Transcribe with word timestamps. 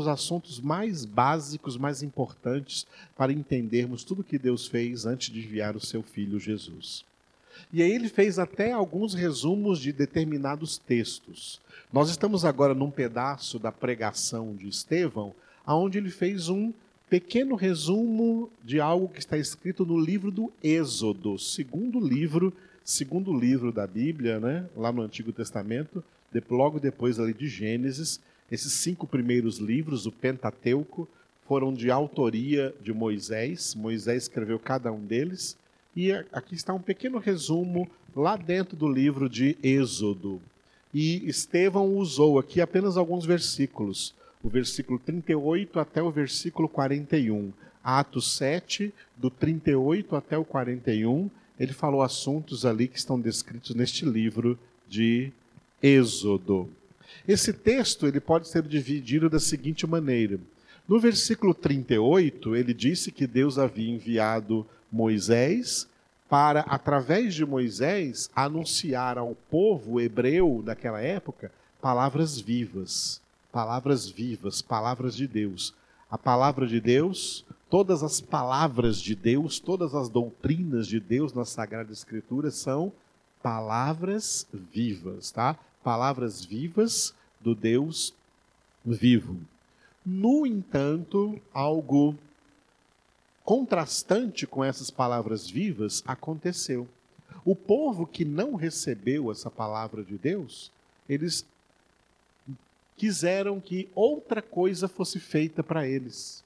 os 0.00 0.08
assuntos 0.08 0.60
mais 0.60 1.04
básicos, 1.04 1.76
mais 1.76 2.02
importantes 2.02 2.86
para 3.16 3.32
entendermos 3.32 4.04
tudo 4.04 4.24
que 4.24 4.38
Deus 4.38 4.66
fez 4.66 5.06
antes 5.06 5.32
de 5.32 5.40
enviar 5.40 5.76
o 5.76 5.80
seu 5.80 6.02
filho 6.02 6.38
Jesus. 6.38 7.04
E 7.72 7.82
aí 7.82 7.90
ele 7.90 8.08
fez 8.08 8.38
até 8.38 8.72
alguns 8.72 9.14
resumos 9.14 9.80
de 9.80 9.92
determinados 9.92 10.78
textos. 10.78 11.60
Nós 11.92 12.10
estamos 12.10 12.44
agora 12.44 12.74
num 12.74 12.90
pedaço 12.90 13.58
da 13.58 13.72
pregação 13.72 14.54
de 14.54 14.68
Estevão, 14.68 15.34
aonde 15.64 15.98
ele 15.98 16.10
fez 16.10 16.48
um 16.48 16.72
pequeno 17.08 17.54
resumo 17.54 18.50
de 18.64 18.80
algo 18.80 19.08
que 19.08 19.20
está 19.20 19.38
escrito 19.38 19.86
no 19.86 19.98
livro 19.98 20.30
do 20.30 20.52
Êxodo, 20.62 21.38
segundo 21.38 22.00
livro, 22.00 22.52
segundo 22.84 23.32
livro 23.32 23.72
da 23.72 23.86
Bíblia, 23.86 24.40
né, 24.40 24.66
lá 24.76 24.92
no 24.92 25.02
Antigo 25.02 25.32
Testamento, 25.32 26.02
logo 26.50 26.78
depois 26.78 27.18
ali 27.18 27.32
de 27.32 27.48
Gênesis, 27.48 28.20
esses 28.50 28.72
cinco 28.72 29.06
primeiros 29.06 29.58
livros, 29.58 30.06
o 30.06 30.12
Pentateuco, 30.12 31.08
foram 31.46 31.72
de 31.72 31.90
autoria 31.90 32.74
de 32.82 32.92
Moisés. 32.92 33.74
Moisés 33.74 34.24
escreveu 34.24 34.58
cada 34.58 34.92
um 34.92 35.04
deles. 35.04 35.56
E 35.94 36.12
aqui 36.32 36.54
está 36.54 36.74
um 36.74 36.80
pequeno 36.80 37.18
resumo 37.18 37.88
lá 38.14 38.36
dentro 38.36 38.76
do 38.76 38.88
livro 38.88 39.28
de 39.28 39.56
Êxodo. 39.62 40.40
E 40.92 41.28
Estevão 41.28 41.96
usou 41.96 42.38
aqui 42.38 42.60
apenas 42.60 42.96
alguns 42.96 43.24
versículos, 43.24 44.14
o 44.42 44.48
versículo 44.48 44.98
38 44.98 45.78
até 45.78 46.02
o 46.02 46.10
versículo 46.10 46.68
41. 46.68 47.52
Atos 47.82 48.32
7, 48.36 48.92
do 49.16 49.30
38 49.30 50.16
até 50.16 50.36
o 50.36 50.44
41, 50.44 51.30
ele 51.58 51.72
falou 51.72 52.02
assuntos 52.02 52.66
ali 52.66 52.88
que 52.88 52.98
estão 52.98 53.20
descritos 53.20 53.74
neste 53.76 54.04
livro 54.04 54.58
de 54.88 55.30
Êxodo. 55.80 56.68
Esse 57.26 57.52
texto 57.52 58.06
ele 58.06 58.20
pode 58.20 58.48
ser 58.48 58.62
dividido 58.62 59.28
da 59.28 59.40
seguinte 59.40 59.86
maneira. 59.86 60.38
No 60.88 61.00
versículo 61.00 61.52
38, 61.52 62.54
ele 62.54 62.72
disse 62.72 63.10
que 63.10 63.26
Deus 63.26 63.58
havia 63.58 63.92
enviado 63.92 64.64
Moisés 64.90 65.88
para, 66.28 66.60
através 66.60 67.34
de 67.34 67.44
Moisés, 67.44 68.30
anunciar 68.34 69.18
ao 69.18 69.34
povo 69.50 70.00
hebreu 70.00 70.62
daquela 70.64 71.00
época 71.00 71.50
palavras 71.80 72.38
vivas. 72.38 73.20
Palavras 73.50 74.08
vivas, 74.08 74.62
palavras 74.62 75.16
de 75.16 75.26
Deus. 75.26 75.74
A 76.08 76.16
palavra 76.16 76.66
de 76.66 76.80
Deus, 76.80 77.44
todas 77.68 78.02
as 78.02 78.20
palavras 78.20 79.00
de 79.00 79.16
Deus, 79.16 79.58
todas 79.58 79.94
as 79.94 80.08
doutrinas 80.08 80.86
de 80.86 81.00
Deus 81.00 81.32
na 81.32 81.44
Sagrada 81.44 81.92
Escritura 81.92 82.50
são 82.52 82.92
palavras 83.42 84.46
vivas, 84.52 85.30
tá? 85.32 85.58
Palavras 85.86 86.44
vivas 86.44 87.14
do 87.40 87.54
Deus 87.54 88.12
vivo. 88.84 89.38
No 90.04 90.44
entanto, 90.44 91.40
algo 91.54 92.18
contrastante 93.44 94.48
com 94.48 94.64
essas 94.64 94.90
palavras 94.90 95.48
vivas 95.48 96.02
aconteceu. 96.04 96.88
O 97.44 97.54
povo 97.54 98.04
que 98.04 98.24
não 98.24 98.56
recebeu 98.56 99.30
essa 99.30 99.48
palavra 99.48 100.02
de 100.02 100.18
Deus, 100.18 100.72
eles 101.08 101.46
quiseram 102.96 103.60
que 103.60 103.88
outra 103.94 104.42
coisa 104.42 104.88
fosse 104.88 105.20
feita 105.20 105.62
para 105.62 105.86
eles. 105.86 106.42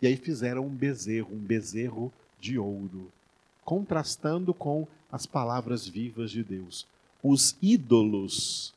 E 0.00 0.06
aí 0.06 0.16
fizeram 0.16 0.64
um 0.64 0.74
bezerro, 0.74 1.28
um 1.30 1.38
bezerro 1.38 2.10
de 2.40 2.58
ouro, 2.58 3.12
contrastando 3.66 4.54
com 4.54 4.88
as 5.10 5.26
palavras 5.26 5.86
vivas 5.86 6.30
de 6.30 6.42
Deus. 6.42 6.86
Os 7.22 7.56
ídolos 7.62 8.74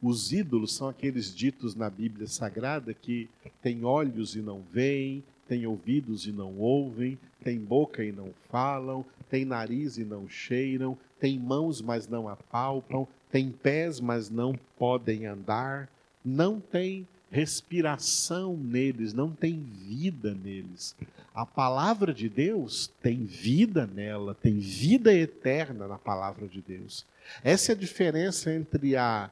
os 0.00 0.32
ídolos 0.32 0.74
são 0.74 0.88
aqueles 0.88 1.34
ditos 1.34 1.74
na 1.74 1.90
Bíblia 1.90 2.28
Sagrada 2.28 2.94
que 2.94 3.28
têm 3.60 3.84
olhos 3.84 4.36
e 4.36 4.40
não 4.40 4.62
veem, 4.72 5.24
têm 5.48 5.66
ouvidos 5.66 6.24
e 6.24 6.30
não 6.30 6.56
ouvem, 6.56 7.18
têm 7.42 7.58
boca 7.58 8.04
e 8.04 8.12
não 8.12 8.32
falam, 8.48 9.04
têm 9.28 9.44
nariz 9.44 9.98
e 9.98 10.04
não 10.04 10.28
cheiram, 10.28 10.96
têm 11.18 11.36
mãos, 11.36 11.82
mas 11.82 12.06
não 12.06 12.28
apalpam, 12.28 13.08
têm 13.30 13.50
pés, 13.50 13.98
mas 13.98 14.30
não 14.30 14.56
podem 14.78 15.26
andar, 15.26 15.88
não 16.24 16.60
tem 16.60 17.06
respiração 17.30 18.56
neles, 18.56 19.12
não 19.12 19.32
tem 19.32 19.58
vida 19.58 20.32
neles. 20.32 20.94
A 21.34 21.44
palavra 21.44 22.14
de 22.14 22.28
Deus 22.28 22.88
tem 23.02 23.24
vida 23.24 23.84
nela, 23.84 24.34
tem 24.34 24.58
vida 24.58 25.12
eterna 25.12 25.88
na 25.88 25.98
palavra 25.98 26.46
de 26.46 26.60
Deus. 26.60 27.04
Essa 27.42 27.72
é 27.72 27.74
a 27.74 27.78
diferença 27.78 28.52
entre 28.52 28.96
a 28.96 29.30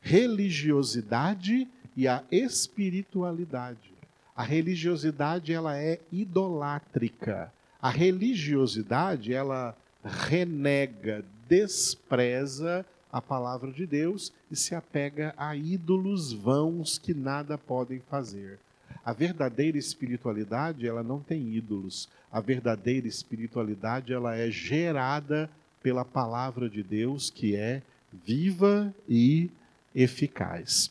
religiosidade 0.00 1.68
e 1.96 2.06
a 2.06 2.22
espiritualidade. 2.30 3.92
A 4.34 4.42
religiosidade 4.42 5.52
ela 5.52 5.76
é 5.76 5.98
idolátrica. 6.12 7.52
A 7.82 7.90
religiosidade 7.90 9.32
ela 9.32 9.76
renega, 10.04 11.24
despreza 11.48 12.86
a 13.10 13.20
palavra 13.20 13.72
de 13.72 13.86
Deus 13.86 14.32
e 14.50 14.56
se 14.56 14.74
apega 14.74 15.34
a 15.36 15.56
ídolos 15.56 16.32
vãos 16.32 16.98
que 16.98 17.14
nada 17.14 17.58
podem 17.58 18.00
fazer. 18.08 18.58
A 19.04 19.12
verdadeira 19.12 19.78
espiritualidade, 19.78 20.86
ela 20.86 21.02
não 21.02 21.20
tem 21.20 21.54
ídolos. 21.54 22.08
A 22.30 22.40
verdadeira 22.40 23.08
espiritualidade, 23.08 24.12
ela 24.12 24.36
é 24.36 24.50
gerada 24.50 25.50
pela 25.82 26.04
palavra 26.04 26.68
de 26.68 26.82
Deus, 26.82 27.30
que 27.30 27.56
é 27.56 27.82
viva 28.24 28.94
e 29.08 29.50
eficaz. 29.94 30.90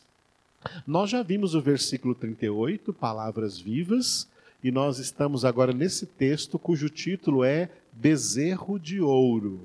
Nós 0.86 1.10
já 1.10 1.22
vimos 1.22 1.54
o 1.54 1.60
versículo 1.60 2.14
38, 2.14 2.92
palavras 2.92 3.58
vivas, 3.58 4.28
e 4.62 4.70
nós 4.70 4.98
estamos 4.98 5.44
agora 5.44 5.72
nesse 5.72 6.04
texto 6.04 6.58
cujo 6.58 6.88
título 6.88 7.44
é 7.44 7.70
Bezerro 7.92 8.78
de 8.78 9.00
Ouro. 9.00 9.60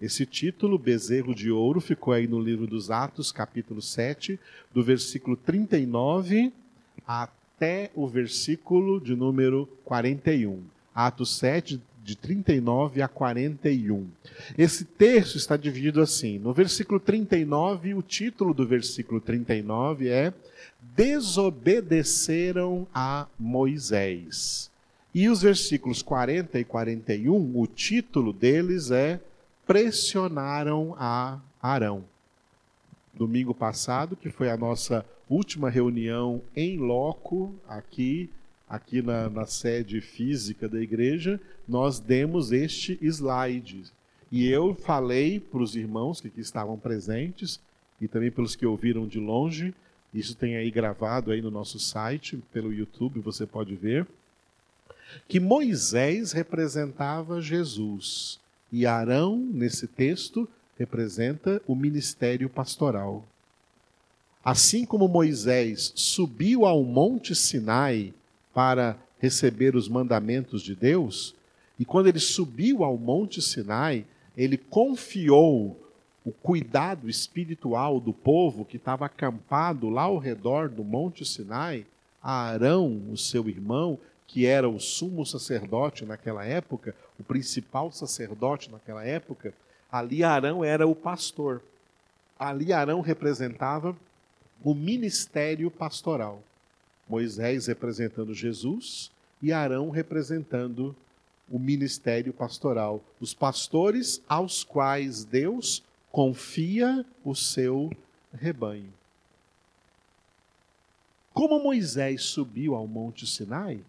Esse 0.00 0.26
título, 0.26 0.78
Bezerro 0.78 1.34
de 1.34 1.50
Ouro, 1.50 1.80
ficou 1.80 2.12
aí 2.12 2.28
no 2.28 2.38
livro 2.38 2.66
dos 2.66 2.90
Atos, 2.90 3.32
capítulo 3.32 3.80
7, 3.80 4.38
do 4.72 4.84
versículo 4.84 5.36
39 5.36 6.52
até 7.06 7.90
o 7.94 8.06
versículo 8.06 9.00
de 9.00 9.16
número 9.16 9.68
41. 9.84 10.62
Atos 10.94 11.36
7, 11.38 11.80
de 12.06 12.14
39 12.16 13.02
a 13.02 13.08
41. 13.08 14.06
Esse 14.56 14.84
texto 14.84 15.36
está 15.36 15.56
dividido 15.56 16.00
assim. 16.00 16.38
No 16.38 16.52
versículo 16.52 17.00
39, 17.00 17.94
o 17.94 18.00
título 18.02 18.54
do 18.54 18.64
versículo 18.64 19.20
39 19.20 20.08
é 20.08 20.32
Desobedeceram 20.94 22.86
a 22.94 23.26
Moisés. 23.36 24.70
E 25.12 25.28
os 25.28 25.42
versículos 25.42 26.00
40 26.00 26.60
e 26.60 26.64
41, 26.64 27.58
o 27.58 27.66
título 27.66 28.32
deles 28.32 28.92
é 28.92 29.18
Pressionaram 29.66 30.94
a 30.96 31.40
Arão. 31.60 32.04
Domingo 33.12 33.52
passado, 33.52 34.14
que 34.14 34.30
foi 34.30 34.48
a 34.48 34.56
nossa 34.56 35.04
última 35.28 35.68
reunião 35.68 36.40
em 36.54 36.78
loco 36.78 37.52
aqui 37.68 38.30
aqui 38.68 39.00
na, 39.00 39.30
na 39.30 39.46
sede 39.46 40.00
física 40.00 40.68
da 40.68 40.80
igreja, 40.80 41.40
nós 41.68 41.98
demos 41.98 42.52
este 42.52 42.98
slide. 43.02 43.84
E 44.30 44.48
eu 44.48 44.74
falei 44.74 45.40
para 45.40 45.62
os 45.62 45.76
irmãos 45.76 46.20
que, 46.20 46.30
que 46.30 46.40
estavam 46.40 46.78
presentes 46.78 47.60
e 48.00 48.08
também 48.08 48.30
pelos 48.30 48.54
que 48.54 48.66
ouviram 48.66 49.06
de 49.06 49.18
longe, 49.18 49.74
isso 50.12 50.34
tem 50.34 50.56
aí 50.56 50.70
gravado 50.70 51.30
aí 51.30 51.40
no 51.40 51.50
nosso 51.50 51.78
site, 51.78 52.38
pelo 52.52 52.72
YouTube, 52.72 53.20
você 53.20 53.46
pode 53.46 53.74
ver, 53.74 54.06
que 55.28 55.38
Moisés 55.38 56.32
representava 56.32 57.40
Jesus 57.40 58.38
e 58.72 58.86
Arão, 58.86 59.36
nesse 59.36 59.86
texto, 59.86 60.48
representa 60.78 61.62
o 61.66 61.74
ministério 61.74 62.48
pastoral. 62.48 63.24
Assim 64.44 64.84
como 64.84 65.08
Moisés 65.08 65.92
subiu 65.94 66.64
ao 66.64 66.82
Monte 66.82 67.34
Sinai 67.34 68.12
para 68.54 68.96
receber 69.18 69.74
os 69.74 69.88
mandamentos 69.88 70.62
de 70.62 70.74
Deus, 70.74 71.34
e 71.78 71.84
quando 71.84 72.06
ele 72.06 72.20
subiu 72.20 72.82
ao 72.82 72.96
Monte 72.96 73.42
Sinai, 73.42 74.06
ele 74.36 74.56
confiou 74.56 75.80
o 76.24 76.32
cuidado 76.32 77.08
espiritual 77.08 78.00
do 78.00 78.12
povo 78.12 78.64
que 78.64 78.76
estava 78.76 79.06
acampado 79.06 79.88
lá 79.88 80.02
ao 80.02 80.18
redor 80.18 80.68
do 80.68 80.82
Monte 80.82 81.24
Sinai 81.24 81.86
a 82.22 82.48
Arão, 82.48 83.00
o 83.12 83.16
seu 83.16 83.48
irmão, 83.48 83.98
que 84.26 84.46
era 84.46 84.68
o 84.68 84.80
sumo 84.80 85.24
sacerdote 85.24 86.04
naquela 86.04 86.44
época, 86.44 86.94
o 87.20 87.22
principal 87.22 87.92
sacerdote 87.92 88.70
naquela 88.70 89.04
época, 89.04 89.54
ali 89.90 90.24
Arão 90.24 90.64
era 90.64 90.86
o 90.86 90.94
pastor. 90.94 91.62
Ali 92.36 92.72
Arão 92.72 93.00
representava 93.00 93.96
o 94.64 94.74
ministério 94.74 95.70
pastoral. 95.70 96.42
Moisés 97.08 97.68
representando 97.68 98.34
Jesus 98.34 99.12
e 99.40 99.52
Arão 99.52 99.90
representando 99.90 100.96
o 101.50 101.58
ministério 101.58 102.32
pastoral, 102.32 103.02
os 103.20 103.32
pastores 103.32 104.20
aos 104.28 104.64
quais 104.64 105.24
Deus 105.24 105.82
confia 106.10 107.04
o 107.24 107.34
seu 107.34 107.90
rebanho. 108.32 108.92
Como 111.32 111.62
Moisés 111.62 112.22
subiu 112.22 112.74
ao 112.74 112.86
Monte 112.86 113.26
Sinai, 113.26 113.80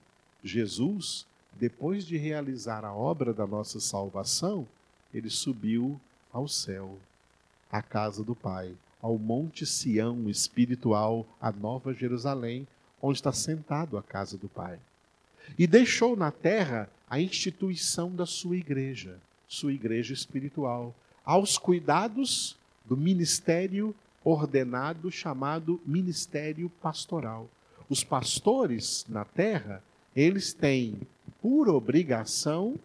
Jesus, 0.44 1.26
depois 1.54 2.06
de 2.06 2.18
realizar 2.18 2.84
a 2.84 2.94
obra 2.94 3.34
da 3.34 3.48
nossa 3.48 3.80
salvação, 3.80 4.68
ele 5.14 5.30
subiu 5.30 6.00
ao 6.32 6.48
céu, 6.48 6.98
à 7.72 7.82
casa 7.82 8.24
do 8.24 8.36
Pai, 8.36 8.74
ao 9.02 9.18
Monte 9.18 9.66
Sião 9.66 10.30
espiritual, 10.30 11.26
a 11.40 11.52
Nova 11.52 11.94
Jerusalém, 11.94 12.68
onde 13.02 13.18
está 13.18 13.32
sentado 13.32 13.98
a 13.98 14.04
casa 14.04 14.38
do 14.38 14.50
Pai. 14.50 14.78
E 15.58 15.66
deixou 15.66 16.16
na 16.16 16.32
terra 16.32 16.90
a 17.10 17.20
instituição 17.20 18.14
da 18.14 18.26
sua 18.26 18.58
igreja, 18.58 19.18
sua 19.48 19.72
igreja 19.72 20.14
espiritual, 20.14 20.94
aos 21.26 21.58
cuidados 21.58 22.58
do 22.86 22.98
ministério 22.98 23.96
ordenado 24.24 25.10
chamado 25.10 25.80
ministério 25.86 26.70
pastoral. 26.82 27.50
Os 27.90 28.04
pastores 28.04 29.06
na 29.08 29.24
terra, 29.24 29.82
eles 30.16 30.52
têm 30.52 31.00
por 31.42 31.70
obrigação 31.70 32.78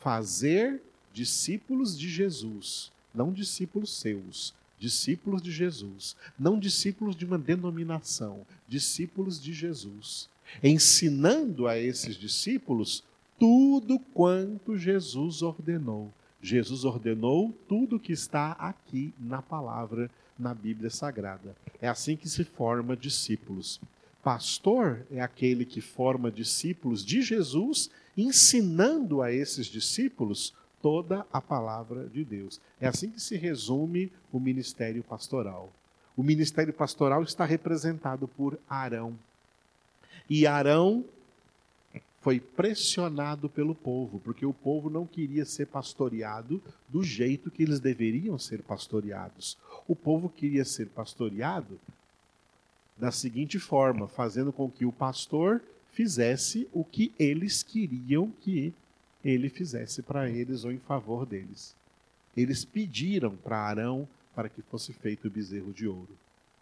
fazer 0.00 0.82
discípulos 1.12 1.96
de 1.96 2.08
Jesus, 2.08 2.90
não 3.14 3.32
discípulos 3.32 3.96
seus, 4.00 4.52
discípulos 4.80 5.40
de 5.40 5.52
Jesus, 5.52 6.16
não 6.36 6.58
discípulos 6.58 7.14
de 7.14 7.24
uma 7.24 7.38
denominação, 7.38 8.44
discípulos 8.66 9.40
de 9.40 9.52
Jesus, 9.52 10.28
ensinando 10.60 11.68
a 11.68 11.78
esses 11.78 12.16
discípulos 12.16 13.04
tudo 13.42 13.98
quanto 13.98 14.78
Jesus 14.78 15.42
ordenou. 15.42 16.12
Jesus 16.40 16.84
ordenou 16.84 17.52
tudo 17.68 17.98
que 17.98 18.12
está 18.12 18.52
aqui 18.52 19.12
na 19.18 19.42
palavra, 19.42 20.08
na 20.38 20.54
Bíblia 20.54 20.90
Sagrada. 20.90 21.56
É 21.80 21.88
assim 21.88 22.14
que 22.16 22.28
se 22.28 22.44
forma 22.44 22.96
discípulos. 22.96 23.80
Pastor 24.22 25.04
é 25.10 25.20
aquele 25.20 25.64
que 25.64 25.80
forma 25.80 26.30
discípulos 26.30 27.04
de 27.04 27.20
Jesus, 27.20 27.90
ensinando 28.16 29.20
a 29.20 29.32
esses 29.32 29.66
discípulos 29.66 30.54
toda 30.80 31.26
a 31.32 31.40
palavra 31.40 32.08
de 32.10 32.24
Deus. 32.24 32.60
É 32.80 32.86
assim 32.86 33.10
que 33.10 33.20
se 33.20 33.36
resume 33.36 34.12
o 34.32 34.38
ministério 34.38 35.02
pastoral. 35.02 35.72
O 36.16 36.22
ministério 36.22 36.72
pastoral 36.72 37.24
está 37.24 37.44
representado 37.44 38.28
por 38.28 38.56
Arão. 38.70 39.18
E 40.30 40.46
Arão 40.46 41.04
foi 42.22 42.38
pressionado 42.38 43.48
pelo 43.48 43.74
povo, 43.74 44.20
porque 44.20 44.46
o 44.46 44.54
povo 44.54 44.88
não 44.88 45.04
queria 45.04 45.44
ser 45.44 45.66
pastoreado 45.66 46.62
do 46.88 47.02
jeito 47.02 47.50
que 47.50 47.64
eles 47.64 47.80
deveriam 47.80 48.38
ser 48.38 48.62
pastoreados. 48.62 49.58
O 49.88 49.96
povo 49.96 50.28
queria 50.28 50.64
ser 50.64 50.86
pastoreado 50.86 51.78
da 52.96 53.10
seguinte 53.10 53.58
forma, 53.58 54.06
fazendo 54.06 54.52
com 54.52 54.70
que 54.70 54.86
o 54.86 54.92
pastor 54.92 55.60
fizesse 55.90 56.68
o 56.72 56.84
que 56.84 57.12
eles 57.18 57.64
queriam 57.64 58.32
que 58.40 58.72
ele 59.24 59.48
fizesse 59.48 60.00
para 60.00 60.30
eles 60.30 60.64
ou 60.64 60.70
em 60.70 60.78
favor 60.78 61.26
deles. 61.26 61.74
Eles 62.36 62.64
pediram 62.64 63.36
para 63.36 63.58
Arão 63.58 64.08
para 64.32 64.48
que 64.48 64.62
fosse 64.62 64.92
feito 64.92 65.26
o 65.26 65.30
bezerro 65.30 65.72
de 65.72 65.88
ouro. 65.88 66.16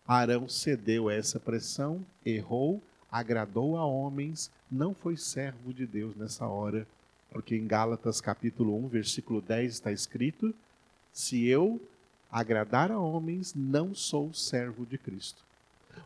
Arão 0.07 0.49
cedeu 0.49 1.09
a 1.09 1.15
essa 1.15 1.39
pressão, 1.39 2.05
errou, 2.25 2.83
agradou 3.11 3.77
a 3.77 3.85
homens, 3.85 4.51
não 4.71 4.95
foi 4.95 5.17
servo 5.17 5.73
de 5.73 5.87
Deus 5.87 6.17
nessa 6.17 6.47
hora, 6.47 6.87
porque 7.31 7.57
em 7.57 7.67
Gálatas 7.67 8.21
capítulo 8.21 8.77
1, 8.85 8.89
versículo 8.89 9.41
10 9.41 9.73
está 9.73 9.93
escrito: 9.93 10.55
Se 11.13 11.47
eu 11.47 11.81
agradar 12.31 12.91
a 12.91 12.99
homens, 12.99 13.55
não 13.55 13.95
sou 13.95 14.33
servo 14.33 14.87
de 14.87 14.99
Cristo. 14.99 15.43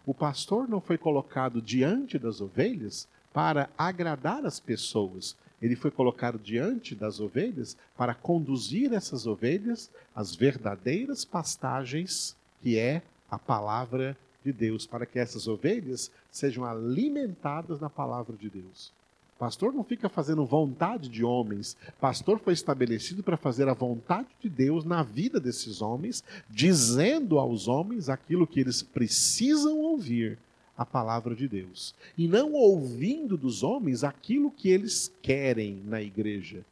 O 0.07 0.15
pastor 0.15 0.69
não 0.69 0.81
foi 0.81 0.99
colocado 0.99 1.61
diante 1.61 2.19
das 2.19 2.41
ovelhas 2.41 3.07
para 3.33 3.69
agradar 3.77 4.47
as 4.47 4.61
pessoas, 4.61 5.37
ele 5.65 5.77
foi 5.77 5.91
colocado 5.91 6.39
diante 6.39 6.95
das 6.95 7.21
ovelhas 7.21 7.75
para 7.97 8.15
conduzir 8.15 8.93
essas 8.93 9.27
ovelhas 9.27 9.91
às 10.15 10.35
verdadeiras 10.35 11.25
pastagens, 11.25 12.37
que 12.63 12.79
é 12.79 13.03
a 13.31 13.39
palavra 13.39 14.15
de 14.45 14.53
Deus, 14.53 14.87
para 14.87 15.07
que 15.07 15.19
essas 15.19 15.49
ovelhas 15.49 16.11
sejam 16.31 16.65
alimentadas 16.65 17.81
na 17.81 17.89
palavra 17.89 18.37
de 18.37 18.51
Deus. 18.51 18.93
Pastor 19.39 19.73
não 19.73 19.83
fica 19.83 20.09
fazendo 20.09 20.45
vontade 20.45 21.09
de 21.09 21.25
homens. 21.25 21.77
Pastor 22.01 22.39
foi 22.39 22.53
estabelecido 22.53 23.23
para 23.23 23.37
fazer 23.37 23.69
a 23.69 23.75
vontade 23.75 24.29
de 24.41 24.49
Deus 24.49 24.85
na 24.85 25.03
vida 25.03 25.41
desses 25.41 25.83
homens, 25.83 26.23
dizendo 26.49 27.39
aos 27.39 27.67
homens 27.67 28.09
aquilo 28.09 28.47
que 28.47 28.61
eles 28.61 28.83
precisam 28.83 29.81
ouvir 29.81 30.39
a 30.77 30.85
palavra 30.85 31.35
de 31.35 31.47
Deus 31.47 31.95
e 32.19 32.27
não 32.27 32.53
ouvindo 32.53 33.37
dos 33.37 33.63
homens 33.63 34.03
aquilo 34.03 34.51
que 34.51 34.69
eles 34.69 35.13
querem 35.23 35.81
na 35.85 36.01
igreja, 36.01 36.65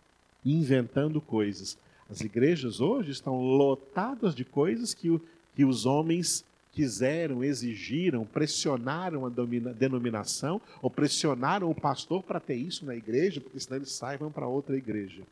inventando 0.45 1.21
coisas. 1.21 1.79
As 2.11 2.21
igrejas 2.21 2.81
hoje 2.81 3.11
estão 3.11 3.41
lotadas 3.41 4.35
de 4.35 4.45
coisas 4.45 4.93
que, 4.93 5.21
que 5.55 5.65
os 5.65 5.87
homens 5.87 6.45
quiseram, 6.73 7.45
exigiram, 7.45 8.25
pressionaram 8.25 9.27
a 9.27 9.31
denominação 9.73 10.61
ou 10.81 10.91
pressionaram 10.91 11.71
o 11.71 11.75
pastor 11.75 12.23
para 12.23 12.41
ter 12.41 12.55
isso 12.55 12.85
na 12.85 12.97
igreja, 12.97 13.41
porque 13.41 13.61
senão 13.61 13.77
eles 13.77 13.93
saem 13.93 14.19
para 14.31 14.47
outra 14.47 14.77
igreja. 14.77 15.23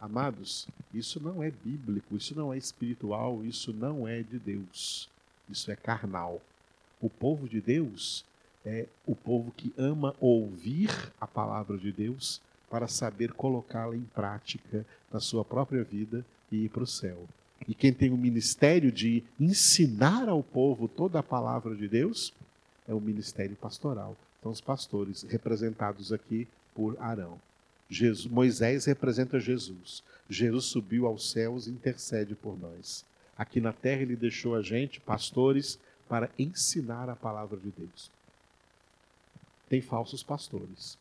Amados, 0.00 0.68
isso 0.94 1.18
não 1.20 1.42
é 1.42 1.50
bíblico, 1.50 2.16
isso 2.16 2.34
não 2.36 2.52
é 2.52 2.58
espiritual, 2.58 3.44
isso 3.44 3.72
não 3.72 4.06
é 4.06 4.22
de 4.22 4.38
Deus. 4.38 5.08
Isso 5.48 5.70
é 5.70 5.76
carnal. 5.76 6.40
O 7.00 7.08
povo 7.08 7.48
de 7.48 7.60
Deus 7.60 8.24
é 8.64 8.86
o 9.06 9.16
povo 9.16 9.50
que 9.56 9.72
ama 9.76 10.14
ouvir 10.20 10.90
a 11.20 11.26
palavra 11.26 11.78
de 11.78 11.90
Deus 11.90 12.40
para 12.70 12.86
saber 12.86 13.32
colocá-la 13.32 13.96
em 13.96 14.04
prática 14.14 14.84
na 15.10 15.20
sua 15.20 15.44
própria 15.44 15.82
vida 15.82 16.24
e 16.52 16.64
ir 16.64 16.68
para 16.68 16.82
o 16.82 16.86
céu. 16.86 17.26
E 17.66 17.74
quem 17.74 17.92
tem 17.92 18.10
o 18.10 18.16
ministério 18.16 18.92
de 18.92 19.22
ensinar 19.38 20.28
ao 20.28 20.42
povo 20.42 20.86
toda 20.88 21.18
a 21.18 21.22
palavra 21.22 21.74
de 21.74 21.88
Deus 21.88 22.32
é 22.86 22.94
o 22.94 23.00
ministério 23.00 23.56
pastoral. 23.56 24.16
São 24.42 24.52
os 24.52 24.60
pastores, 24.60 25.24
representados 25.24 26.12
aqui 26.12 26.46
por 26.74 26.96
Arão. 27.00 27.38
Jesus, 27.90 28.30
Moisés 28.30 28.84
representa 28.84 29.40
Jesus. 29.40 30.02
Jesus 30.28 30.66
subiu 30.66 31.06
aos 31.06 31.30
céus 31.30 31.66
e 31.66 31.70
intercede 31.70 32.34
por 32.34 32.58
nós. 32.58 33.04
Aqui 33.36 33.60
na 33.60 33.72
terra 33.72 34.02
ele 34.02 34.16
deixou 34.16 34.54
a 34.54 34.62
gente, 34.62 35.00
pastores, 35.00 35.78
para 36.08 36.30
ensinar 36.38 37.08
a 37.08 37.16
palavra 37.16 37.58
de 37.58 37.70
Deus. 37.70 38.10
Tem 39.68 39.80
falsos 39.80 40.22
pastores 40.22 40.96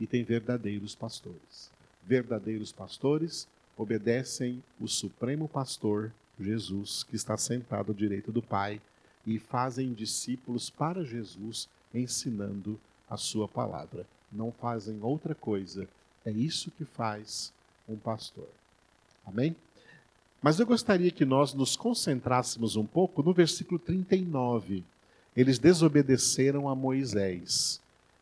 e 0.00 0.06
tem 0.06 0.24
verdadeiros 0.24 0.94
pastores. 0.94 1.70
Verdadeiros 2.02 2.72
pastores 2.72 3.46
obedecem 3.76 4.62
o 4.80 4.86
Supremo 4.86 5.48
Pastor, 5.48 6.12
Jesus, 6.40 7.04
que 7.04 7.16
está 7.16 7.36
sentado 7.36 7.92
à 7.92 7.94
direita 7.94 8.30
do 8.30 8.42
Pai, 8.42 8.80
e 9.26 9.38
fazem 9.38 9.92
discípulos 9.92 10.70
para 10.70 11.04
Jesus, 11.04 11.68
ensinando 11.92 12.78
a 13.08 13.16
sua 13.16 13.48
palavra. 13.48 14.06
Não 14.30 14.52
fazem 14.52 14.98
outra 15.02 15.34
coisa. 15.34 15.88
É 16.24 16.30
isso 16.30 16.70
que 16.72 16.84
faz 16.84 17.52
um 17.88 17.96
pastor. 17.96 18.48
Amém? 19.26 19.54
Mas 20.42 20.60
eu 20.60 20.66
gostaria 20.66 21.10
que 21.10 21.24
nós 21.24 21.54
nos 21.54 21.76
concentrássemos 21.76 22.76
um 22.76 22.84
pouco 22.84 23.22
no 23.22 23.32
versículo 23.32 23.78
39. 23.78 24.84
Eles 25.34 25.58
desobedeceram 25.58 26.68
a 26.68 26.74
Moisés. 26.74 27.80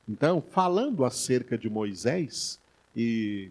Então, 0.08 0.40
falando 0.40 1.04
acerca 1.04 1.58
de 1.58 1.68
Moisés, 1.68 2.60
e 2.94 3.50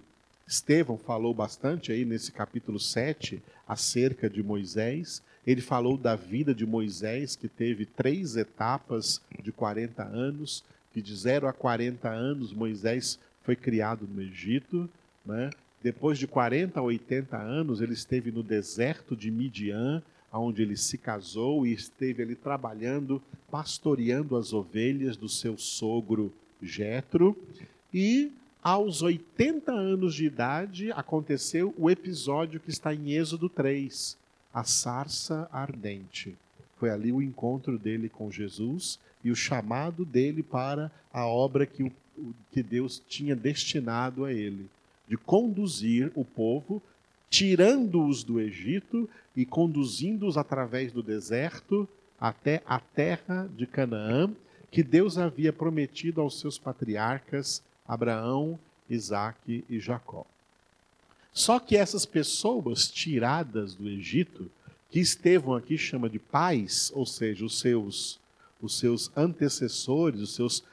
Estevão 0.52 0.98
falou 0.98 1.34
bastante 1.34 1.94
aí 1.94 2.04
nesse 2.04 2.30
capítulo 2.30 2.78
7 2.78 3.42
acerca 3.66 4.30
de 4.30 4.44
Moisés. 4.44 5.24
Ele 5.48 5.62
falou 5.62 5.98
da 5.98 6.14
vida 6.14 6.54
de 6.54 6.66
Moisés, 6.66 7.38
que 7.38 7.48
teve 7.48 7.86
três 7.86 8.36
etapas 8.36 9.22
de 9.42 9.50
40 9.54 10.04
anos, 10.04 10.62
que 10.92 11.02
de 11.02 11.16
0 11.16 11.48
a 11.48 11.54
40 11.54 12.10
anos 12.10 12.52
Moisés 12.52 13.18
foi 13.44 13.56
criado 13.56 14.06
no 14.06 14.22
Egito, 14.22 14.90
né? 15.26 15.52
Depois 15.82 16.20
de 16.20 16.28
40 16.28 16.82
a 16.82 16.84
80 16.84 17.38
anos, 17.38 17.80
ele 17.80 17.94
esteve 17.94 18.30
no 18.30 18.44
deserto 18.44 19.16
de 19.16 19.32
Midian, 19.32 20.04
onde 20.34 20.62
ele 20.62 20.76
se 20.76 20.98
casou 20.98 21.66
e 21.66 21.72
esteve 21.72 22.24
ali 22.24 22.36
trabalhando, 22.36 23.24
pastoreando 23.50 24.36
as 24.36 24.52
ovelhas 24.52 25.16
do 25.16 25.30
seu 25.30 25.58
sogro 25.58 26.32
Jetro. 26.62 27.38
E 27.94 28.32
aos 28.64 29.02
80 29.02 29.72
anos 29.72 30.14
de 30.14 30.26
idade 30.26 30.92
aconteceu 30.92 31.74
o 31.78 31.90
episódio 31.90 32.60
que 32.60 32.70
está 32.70 32.94
em 32.94 33.14
Êxodo 33.14 33.50
3, 33.50 34.16
a 34.54 34.64
sarça 34.64 35.50
ardente. 35.52 36.36
Foi 36.78 36.90
ali 36.92 37.12
o 37.12 37.22
encontro 37.22 37.80
dele 37.80 38.08
com 38.08 38.32
Jesus 38.32 39.00
e 39.24 39.32
o 39.32 39.36
chamado 39.36 40.06
dele 40.06 40.44
para 40.44 40.92
a 41.12 41.26
obra 41.26 41.66
que, 41.66 41.84
o, 41.84 41.92
que 42.52 42.62
Deus 42.62 43.02
tinha 43.08 43.36
destinado 43.36 44.26
a 44.26 44.34
ele 44.34 44.70
de 45.08 45.18
conduzir 45.18 46.12
o 46.16 46.24
povo, 46.24 46.82
tirando-os 47.30 48.24
do 48.24 48.40
Egito 48.40 49.10
e 49.36 49.46
conduzindo-os 49.46 50.38
através 50.38 50.92
do 50.92 51.02
deserto 51.02 51.90
até 52.20 52.62
a 52.66 52.80
terra 52.80 53.50
de 53.58 53.66
Canaã, 53.66 54.32
que 54.70 54.84
Deus 54.84 55.18
havia 55.18 55.52
prometido 55.52 56.22
aos 56.22 56.40
seus 56.40 56.58
patriarcas 56.58 57.62
Abraão, 57.88 58.60
Isaque 58.90 59.64
e 59.70 59.80
Jacó. 59.80 60.26
Só 61.34 61.60
que 61.60 61.78
essas 61.78 62.06
pessoas 62.06 62.90
tiradas 62.90 63.74
do 63.74 63.88
Egito, 63.88 64.52
que 64.90 65.00
Estevão 65.00 65.56
aqui 65.56 65.78
chama 65.78 66.10
de 66.10 66.20
pais, 66.20 66.92
ou 66.94 67.06
seja, 67.06 67.46
os 67.46 67.60
seus, 67.60 68.20
os 68.62 68.78
seus 68.78 69.10
antecessores, 69.16 70.20
os 70.20 70.36
seus 70.36 70.64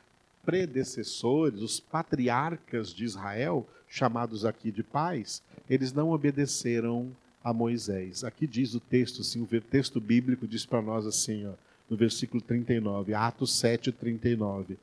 predecessores, 0.44 1.60
os 1.60 1.78
patriarcas 1.78 2.92
de 2.92 3.04
Israel, 3.04 3.68
chamados 3.88 4.44
aqui 4.44 4.72
de 4.72 4.82
pais, 4.82 5.42
eles 5.68 5.92
não 5.92 6.10
obedeceram 6.10 7.12
a 7.42 7.52
Moisés. 7.52 8.24
Aqui 8.24 8.46
diz 8.46 8.74
o 8.74 8.80
texto, 8.80 9.20
assim, 9.20 9.42
o 9.42 9.60
texto 9.60 10.00
bíblico 10.00 10.46
diz 10.46 10.66
para 10.66 10.82
nós 10.82 11.06
assim, 11.06 11.46
ó, 11.46 11.52
no 11.88 11.96
versículo 11.96 12.42
39, 12.42 13.14
Atos 13.14 13.58
7, 13.58 13.92
39. 13.92 14.76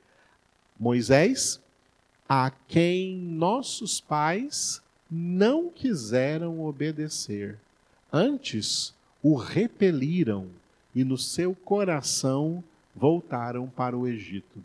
Moisés, 0.80 1.60
a 2.28 2.52
quem 2.68 3.18
nossos 3.18 4.02
pais 4.02 4.82
não 5.10 5.70
quiseram 5.70 6.66
obedecer, 6.66 7.58
antes 8.12 8.94
o 9.22 9.36
repeliram 9.36 10.48
e 10.94 11.04
no 11.04 11.18
seu 11.18 11.54
coração 11.54 12.64
voltaram 12.96 13.68
para 13.68 13.98
o 13.98 14.08
Egito. 14.08 14.64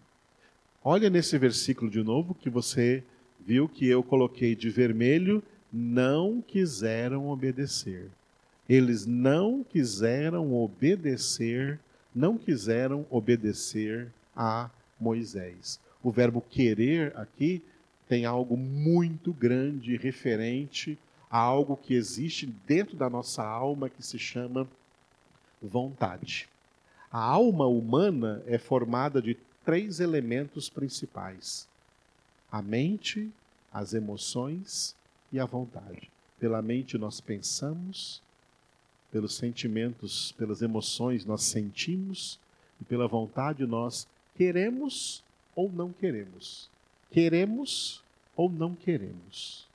Olha 0.82 1.10
nesse 1.10 1.36
versículo 1.36 1.90
de 1.90 2.02
novo 2.02 2.34
que 2.34 2.48
você 2.48 3.02
viu 3.38 3.68
que 3.68 3.86
eu 3.86 4.02
coloquei 4.02 4.54
de 4.54 4.70
vermelho, 4.70 5.42
não 5.72 6.40
quiseram 6.40 7.28
obedecer. 7.28 8.08
Eles 8.68 9.04
não 9.04 9.64
quiseram 9.64 10.54
obedecer, 10.54 11.78
não 12.14 12.38
quiseram 12.38 13.04
obedecer 13.10 14.12
a 14.34 14.70
Moisés. 14.98 15.80
O 16.02 16.10
verbo 16.10 16.40
querer 16.40 17.16
aqui 17.16 17.62
tem 18.08 18.24
algo 18.24 18.56
muito 18.56 19.32
grande 19.32 19.96
referente 19.96 20.98
a 21.30 21.38
algo 21.38 21.76
que 21.76 21.94
existe 21.94 22.46
dentro 22.66 22.96
da 22.96 23.08
nossa 23.08 23.44
alma 23.44 23.88
que 23.88 24.02
se 24.02 24.18
chama 24.18 24.66
vontade. 25.62 26.48
A 27.12 27.20
alma 27.20 27.66
humana 27.66 28.42
é 28.46 28.58
formada 28.58 29.20
de 29.20 29.36
três 29.64 30.00
elementos 30.00 30.68
principais: 30.68 31.68
a 32.50 32.62
mente, 32.62 33.30
as 33.72 33.94
emoções 33.94 34.96
e 35.32 35.38
a 35.38 35.44
vontade. 35.44 36.10
Pela 36.38 36.62
mente 36.62 36.96
nós 36.96 37.20
pensamos, 37.20 38.22
pelos 39.12 39.36
sentimentos, 39.36 40.32
pelas 40.32 40.62
emoções 40.62 41.24
nós 41.24 41.44
sentimos 41.44 42.40
e 42.80 42.84
pela 42.84 43.06
vontade 43.06 43.66
nós 43.66 44.08
queremos 44.36 45.22
ou 45.54 45.70
não 45.70 45.92
queremos. 45.92 46.70
Queremos 47.10 48.02
ou 48.36 48.50
não 48.50 48.74
queremos. 48.74 49.68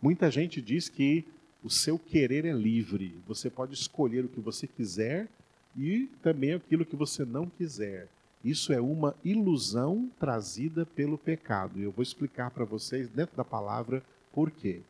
Muita 0.00 0.30
gente 0.30 0.60
diz 0.60 0.88
que 0.88 1.24
o 1.64 1.70
seu 1.70 1.98
querer 1.98 2.44
é 2.44 2.52
livre. 2.52 3.14
Você 3.26 3.50
pode 3.50 3.74
escolher 3.74 4.24
o 4.24 4.28
que 4.28 4.40
você 4.40 4.66
quiser 4.66 5.28
e 5.76 6.08
também 6.22 6.52
aquilo 6.52 6.84
que 6.84 6.96
você 6.96 7.24
não 7.24 7.46
quiser. 7.46 8.08
Isso 8.44 8.72
é 8.72 8.80
uma 8.80 9.16
ilusão 9.24 10.08
trazida 10.20 10.86
pelo 10.86 11.18
pecado. 11.18 11.80
Eu 11.80 11.90
vou 11.90 12.02
explicar 12.02 12.50
para 12.50 12.64
vocês, 12.64 13.08
dentro 13.08 13.36
da 13.36 13.44
palavra, 13.44 14.02
por 14.32 14.50
quê. 14.50 14.80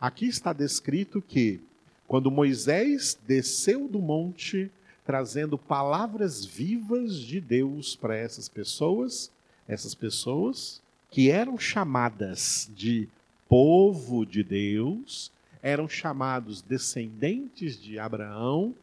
Aqui 0.00 0.26
está 0.26 0.52
descrito 0.52 1.20
que, 1.20 1.60
quando 2.06 2.30
Moisés 2.30 3.18
desceu 3.26 3.88
do 3.88 3.98
monte, 3.98 4.70
trazendo 5.04 5.58
palavras 5.58 6.44
vivas 6.44 7.16
de 7.16 7.40
Deus 7.40 7.96
para 7.96 8.16
essas 8.16 8.48
pessoas, 8.48 9.30
essas 9.66 9.94
pessoas 9.94 10.80
que 11.10 11.30
eram 11.30 11.58
chamadas 11.58 12.70
de 12.74 13.08
povo 13.48 14.24
de 14.24 14.44
Deus, 14.44 15.30
eram 15.62 15.88
chamados 15.88 16.62
descendentes 16.62 17.80
de 17.80 17.98
Abraão, 17.98 18.74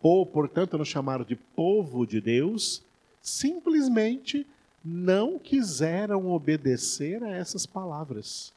ou, 0.00 0.24
portanto, 0.24 0.74
eram 0.74 0.84
chamados 0.84 1.26
de 1.26 1.36
povo 1.36 2.06
de 2.06 2.20
Deus, 2.20 2.82
simplesmente 3.22 4.46
não 4.84 5.38
quiseram 5.38 6.30
obedecer 6.30 7.22
a 7.22 7.30
essas 7.30 7.64
palavras. 7.64 8.52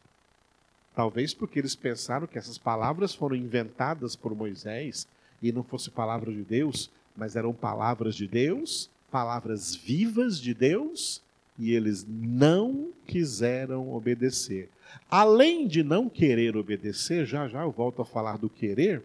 Talvez 0.96 1.34
porque 1.34 1.60
eles 1.60 1.76
pensaram 1.76 2.28
que 2.28 2.38
essas 2.38 2.58
palavras 2.58 3.14
foram 3.14 3.36
inventadas 3.36 4.16
por 4.16 4.36
Moisés 4.36 5.08
e 5.42 5.52
não 5.52 5.64
fosse 5.64 5.90
palavra 5.90 6.32
de 6.32 6.42
Deus, 6.42 6.90
mas 7.18 7.36
eram 7.36 7.52
palavras 7.52 8.16
de 8.16 8.28
Deus, 8.28 8.90
palavras 9.12 9.76
vivas 9.76 10.40
de 10.40 10.54
Deus, 10.54 11.22
e 11.58 11.74
eles 11.74 12.06
não 12.08 12.90
quiseram 13.08 13.92
obedecer. 13.92 14.70
Além 15.10 15.68
de 15.68 15.84
não 15.84 16.08
querer 16.08 16.56
obedecer, 16.56 17.26
já 17.26 17.48
já 17.48 17.64
eu 17.64 17.72
volto 17.72 18.02
a 18.02 18.06
falar 18.06 18.38
do 18.38 18.50
querer, 18.50 19.02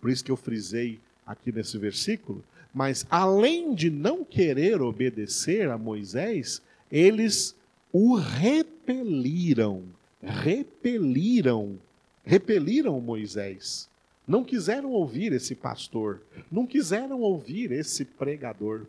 por 0.00 0.10
isso 0.10 0.24
que 0.24 0.30
eu 0.30 0.36
frisei 0.36 0.98
aqui 1.26 1.52
nesse 1.52 1.76
versículo, 1.76 2.42
mas 2.72 3.06
além 3.10 3.74
de 3.74 3.90
não 3.90 4.24
querer 4.24 4.80
obedecer 4.80 5.68
a 5.68 5.76
Moisés, 5.76 6.62
eles 6.90 7.54
o 7.92 8.14
repeliram, 8.14 9.82
repeliram, 10.22 11.78
repeliram 12.24 13.00
Moisés. 13.00 13.89
Não 14.30 14.44
quiseram 14.44 14.92
ouvir 14.92 15.32
esse 15.32 15.56
pastor, 15.56 16.20
não 16.52 16.64
quiseram 16.64 17.20
ouvir 17.20 17.72
esse 17.72 18.04
pregador. 18.04 18.82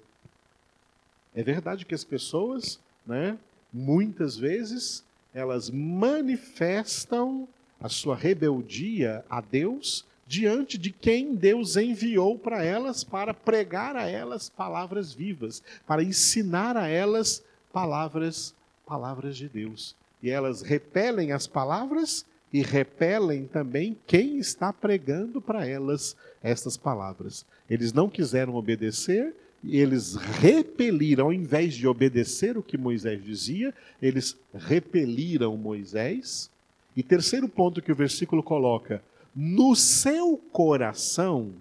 É 1.33 1.41
verdade 1.41 1.83
que 1.83 1.95
as 1.95 2.03
pessoas, 2.03 2.79
né, 3.07 3.36
muitas 3.74 4.38
vezes, 4.38 5.03
elas 5.33 5.67
manifestam 5.71 7.48
a 7.79 7.89
sua 7.89 8.15
rebeldia 8.15 9.25
a 9.27 9.41
Deus 9.41 10.05
diante 10.27 10.77
de 10.77 10.91
quem 10.91 11.33
Deus 11.33 11.75
enviou 11.75 12.38
para 12.38 12.63
elas 12.63 13.03
para 13.03 13.33
pregar 13.33 13.95
a 13.95 14.07
elas 14.07 14.48
palavras 14.48 15.12
vivas, 15.12 15.63
para 15.88 16.03
ensinar 16.03 16.77
a 16.77 16.88
elas 16.88 17.43
palavras, 17.74 18.53
palavras 18.86 19.36
de 19.36 19.50
Deus. 19.50 19.95
E 20.21 20.29
elas 20.29 20.62
repelem 20.62 21.31
as 21.31 21.48
palavras 21.48 22.27
e 22.53 22.62
repelem 22.62 23.46
também 23.46 23.98
quem 24.05 24.38
está 24.38 24.74
pregando 24.74 25.41
para 25.41 25.65
elas 25.65 26.15
estas 26.43 26.75
palavras. 26.75 27.46
Eles 27.70 27.93
não 27.93 28.10
quiseram 28.10 28.55
obedecer, 28.55 29.34
e 29.63 29.79
eles 29.79 30.15
repeliram, 30.15 31.27
ao 31.27 31.34
invés 31.34 31.75
de 31.75 31.88
obedecer 31.88 32.58
o 32.58 32.63
que 32.63 32.77
Moisés 32.77 33.24
dizia, 33.24 33.74
eles 34.01 34.36
repeliram 34.53 35.55
Moisés. 35.55 36.50
E 36.96 37.03
terceiro 37.03 37.48
ponto 37.48 37.81
que 37.81 37.91
o 37.91 37.96
versículo 37.96 38.41
coloca: 38.41 39.03
no 39.36 39.75
seu 39.75 40.36
coração, 40.51 41.51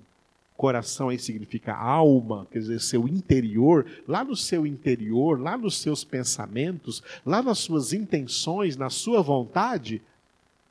coração 0.56 1.10
aí 1.10 1.18
significa 1.18 1.74
alma, 1.74 2.46
quer 2.50 2.58
dizer, 2.58 2.80
seu 2.80 3.06
interior, 3.06 3.86
lá 4.08 4.24
no 4.24 4.34
seu 4.34 4.66
interior, 4.66 5.38
lá 5.38 5.56
nos 5.56 5.78
seus 5.78 6.02
pensamentos, 6.02 7.02
lá 7.24 7.42
nas 7.42 7.58
suas 7.58 7.92
intenções, 7.92 8.76
na 8.76 8.90
sua 8.90 9.22
vontade, 9.22 10.02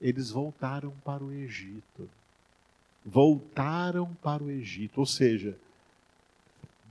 eles 0.01 0.31
voltaram 0.31 0.93
para 1.03 1.23
o 1.23 1.31
Egito. 1.31 2.09
Voltaram 3.05 4.13
para 4.21 4.43
o 4.43 4.49
Egito, 4.49 4.99
ou 4.99 5.05
seja, 5.05 5.57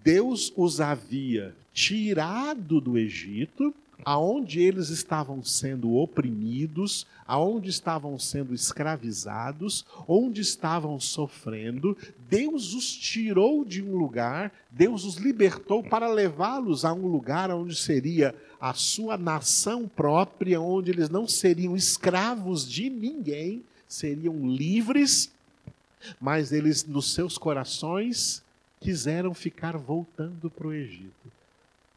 Deus 0.03 0.53
os 0.57 0.81
havia 0.81 1.55
tirado 1.73 2.81
do 2.81 2.99
Egito 2.99 3.75
aonde 4.05 4.61
eles 4.61 4.91
estavam 4.91 5.43
sendo 5.43 5.95
oprimidos, 5.95 7.07
aonde 7.27 7.69
estavam 7.69 8.19
sendo 8.19 8.55
escravizados, 8.55 9.85
onde 10.07 10.41
estavam 10.41 10.99
sofrendo, 11.01 11.97
Deus 12.29 12.75
os 12.75 12.91
tirou 12.97 13.65
de 13.65 13.83
um 13.83 13.97
lugar, 13.97 14.53
Deus 14.71 15.05
os 15.05 15.17
libertou 15.17 15.83
para 15.83 16.09
levá-los 16.09 16.85
a 16.85 16.93
um 16.93 17.07
lugar 17.07 17.51
onde 17.51 17.75
seria 17.75 18.35
a 18.61 18.75
sua 18.75 19.17
nação 19.17 19.89
própria, 19.89 20.61
onde 20.61 20.91
eles 20.91 21.09
não 21.09 21.27
seriam 21.27 21.77
escravos 21.77 22.69
de 22.69 22.91
ninguém, 22.91 23.63
seriam 23.87 24.49
livres, 24.49 25.33
mas 26.21 26.53
eles 26.53 26.85
nos 26.85 27.13
seus 27.13 27.39
corações 27.39 28.43
quiseram 28.81 29.35
ficar 29.35 29.77
voltando 29.77 30.51
para 30.51 30.67
o 30.67 30.73
Egito. 30.73 31.33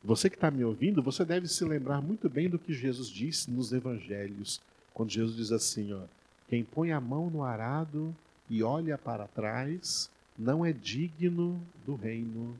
Você 0.03 0.29
que 0.29 0.35
está 0.35 0.49
me 0.49 0.63
ouvindo, 0.63 1.01
você 1.01 1.23
deve 1.23 1.47
se 1.47 1.63
lembrar 1.63 2.01
muito 2.01 2.27
bem 2.27 2.49
do 2.49 2.57
que 2.57 2.73
Jesus 2.73 3.07
disse 3.07 3.51
nos 3.51 3.71
evangelhos, 3.71 4.59
quando 4.93 5.11
Jesus 5.11 5.35
diz 5.35 5.51
assim: 5.51 5.93
ó, 5.93 6.01
quem 6.49 6.63
põe 6.63 6.91
a 6.91 6.99
mão 6.99 7.29
no 7.29 7.43
arado 7.43 8.15
e 8.49 8.63
olha 8.63 8.97
para 8.97 9.27
trás 9.27 10.09
não 10.37 10.65
é 10.65 10.73
digno 10.73 11.61
do 11.85 11.95
reino 11.95 12.57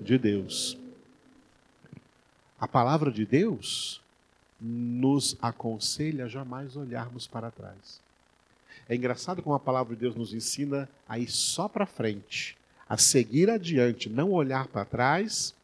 de 0.00 0.16
Deus. 0.18 0.78
A 2.64 2.66
palavra 2.66 3.10
de 3.10 3.26
Deus 3.26 4.00
nos 4.58 5.36
aconselha 5.42 6.24
a 6.24 6.28
jamais 6.28 6.76
olharmos 6.76 7.26
para 7.26 7.50
trás. 7.50 8.00
É 8.88 8.96
engraçado 8.96 9.42
como 9.42 9.54
a 9.54 9.60
palavra 9.60 9.94
de 9.94 10.00
Deus 10.00 10.14
nos 10.14 10.32
ensina 10.32 10.88
a 11.06 11.18
ir 11.18 11.30
só 11.30 11.68
para 11.68 11.84
frente, 11.84 12.56
a 12.88 12.96
seguir 12.96 13.50
adiante, 13.50 14.08
não 14.08 14.30
olhar 14.30 14.66
para 14.68 14.86
trás 14.86 15.54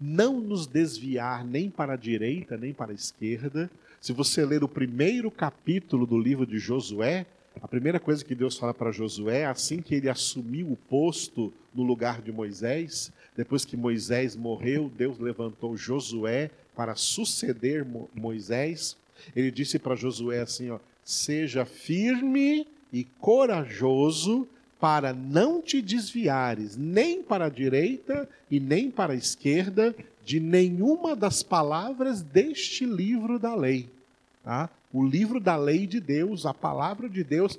não 0.00 0.40
nos 0.40 0.66
desviar 0.66 1.44
nem 1.44 1.70
para 1.70 1.92
a 1.92 1.96
direita 1.96 2.56
nem 2.56 2.74
para 2.74 2.90
a 2.90 2.94
esquerda. 2.94 3.70
Se 4.00 4.12
você 4.12 4.44
ler 4.44 4.64
o 4.64 4.68
primeiro 4.68 5.30
capítulo 5.30 6.06
do 6.06 6.18
livro 6.18 6.44
de 6.44 6.58
Josué, 6.58 7.24
a 7.62 7.68
primeira 7.68 8.00
coisa 8.00 8.24
que 8.24 8.34
Deus 8.34 8.58
fala 8.58 8.74
para 8.74 8.90
Josué, 8.90 9.46
assim 9.46 9.80
que 9.80 9.94
ele 9.94 10.08
assumiu 10.08 10.72
o 10.72 10.76
posto 10.76 11.52
no 11.72 11.84
lugar 11.84 12.20
de 12.20 12.32
Moisés, 12.32 13.12
depois 13.38 13.64
que 13.64 13.76
Moisés 13.76 14.34
morreu, 14.34 14.90
Deus 14.98 15.16
levantou 15.20 15.76
Josué 15.76 16.50
para 16.74 16.96
suceder 16.96 17.86
Moisés. 18.12 18.96
Ele 19.34 19.52
disse 19.52 19.78
para 19.78 19.94
Josué 19.94 20.40
assim: 20.40 20.70
ó, 20.70 20.80
seja 21.04 21.64
firme 21.64 22.66
e 22.92 23.04
corajoso 23.20 24.48
para 24.80 25.12
não 25.12 25.62
te 25.62 25.80
desviares 25.80 26.76
nem 26.76 27.22
para 27.22 27.44
a 27.44 27.48
direita 27.48 28.28
e 28.50 28.58
nem 28.58 28.90
para 28.90 29.12
a 29.12 29.16
esquerda 29.16 29.94
de 30.24 30.40
nenhuma 30.40 31.14
das 31.14 31.40
palavras 31.40 32.22
deste 32.22 32.84
livro 32.84 33.38
da 33.38 33.54
lei. 33.54 33.88
Tá? 34.42 34.68
O 34.92 35.06
livro 35.06 35.38
da 35.38 35.54
lei 35.54 35.86
de 35.86 36.00
Deus, 36.00 36.44
a 36.44 36.52
palavra 36.52 37.08
de 37.08 37.22
Deus, 37.22 37.56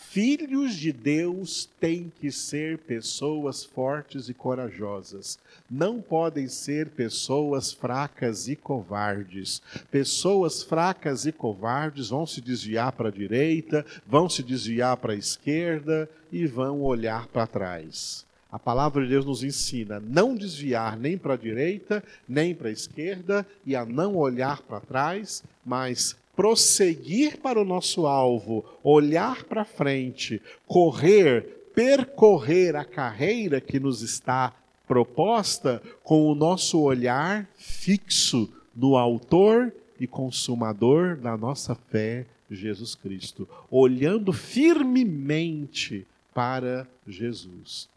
Filhos 0.00 0.76
de 0.76 0.92
Deus 0.92 1.68
têm 1.80 2.10
que 2.20 2.30
ser 2.30 2.78
pessoas 2.78 3.64
fortes 3.64 4.28
e 4.28 4.32
corajosas. 4.32 5.40
Não 5.68 6.00
podem 6.00 6.46
ser 6.46 6.90
pessoas 6.90 7.72
fracas 7.72 8.46
e 8.46 8.54
covardes. 8.54 9.60
Pessoas 9.90 10.62
fracas 10.62 11.26
e 11.26 11.32
covardes 11.32 12.10
vão 12.10 12.24
se 12.24 12.40
desviar 12.40 12.92
para 12.92 13.08
a 13.08 13.12
direita, 13.12 13.84
vão 14.06 14.30
se 14.30 14.40
desviar 14.40 14.96
para 14.98 15.14
a 15.14 15.16
esquerda 15.16 16.08
e 16.30 16.46
vão 16.46 16.80
olhar 16.80 17.26
para 17.26 17.48
trás. 17.48 18.24
A 18.52 18.58
palavra 18.58 19.02
de 19.02 19.10
Deus 19.10 19.26
nos 19.26 19.42
ensina 19.42 19.96
a 19.96 20.00
não 20.00 20.36
desviar 20.36 20.96
nem 20.96 21.18
para 21.18 21.34
a 21.34 21.36
direita, 21.36 22.04
nem 22.26 22.54
para 22.54 22.68
a 22.68 22.72
esquerda 22.72 23.44
e 23.66 23.74
a 23.74 23.84
não 23.84 24.14
olhar 24.14 24.62
para 24.62 24.80
trás, 24.80 25.42
mas 25.66 26.16
prosseguir 26.38 27.38
para 27.38 27.60
o 27.60 27.64
nosso 27.64 28.06
alvo, 28.06 28.64
olhar 28.84 29.42
para 29.42 29.64
frente, 29.64 30.40
correr, 30.68 31.72
percorrer 31.74 32.76
a 32.76 32.84
carreira 32.84 33.60
que 33.60 33.80
nos 33.80 34.02
está 34.02 34.54
proposta 34.86 35.82
com 36.04 36.30
o 36.30 36.36
nosso 36.36 36.80
olhar 36.80 37.44
fixo 37.56 38.48
no 38.72 38.96
Autor 38.96 39.74
e 39.98 40.06
Consumador 40.06 41.16
da 41.16 41.36
nossa 41.36 41.74
fé, 41.74 42.24
Jesus 42.48 42.94
Cristo, 42.94 43.48
olhando 43.68 44.32
firmemente 44.32 46.06
para 46.32 46.86
Jesus. 47.04 47.88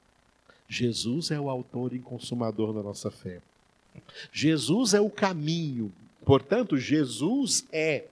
Jesus 0.67 1.29
é 1.29 1.39
o 1.39 1.47
autor 1.47 1.93
e 1.93 1.99
consumador 1.99 2.73
da 2.73 2.81
nossa 2.81 3.11
fé. 3.11 3.39
Jesus 4.33 4.95
é 4.95 4.99
o 4.99 5.11
caminho. 5.11 5.91
Portanto, 6.25 6.75
Jesus 6.75 7.67
é 7.71 8.05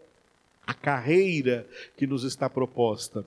a 0.70 0.74
carreira 0.76 1.68
que 1.98 2.06
nos 2.06 2.24
está 2.24 2.48
proposta. 2.48 3.26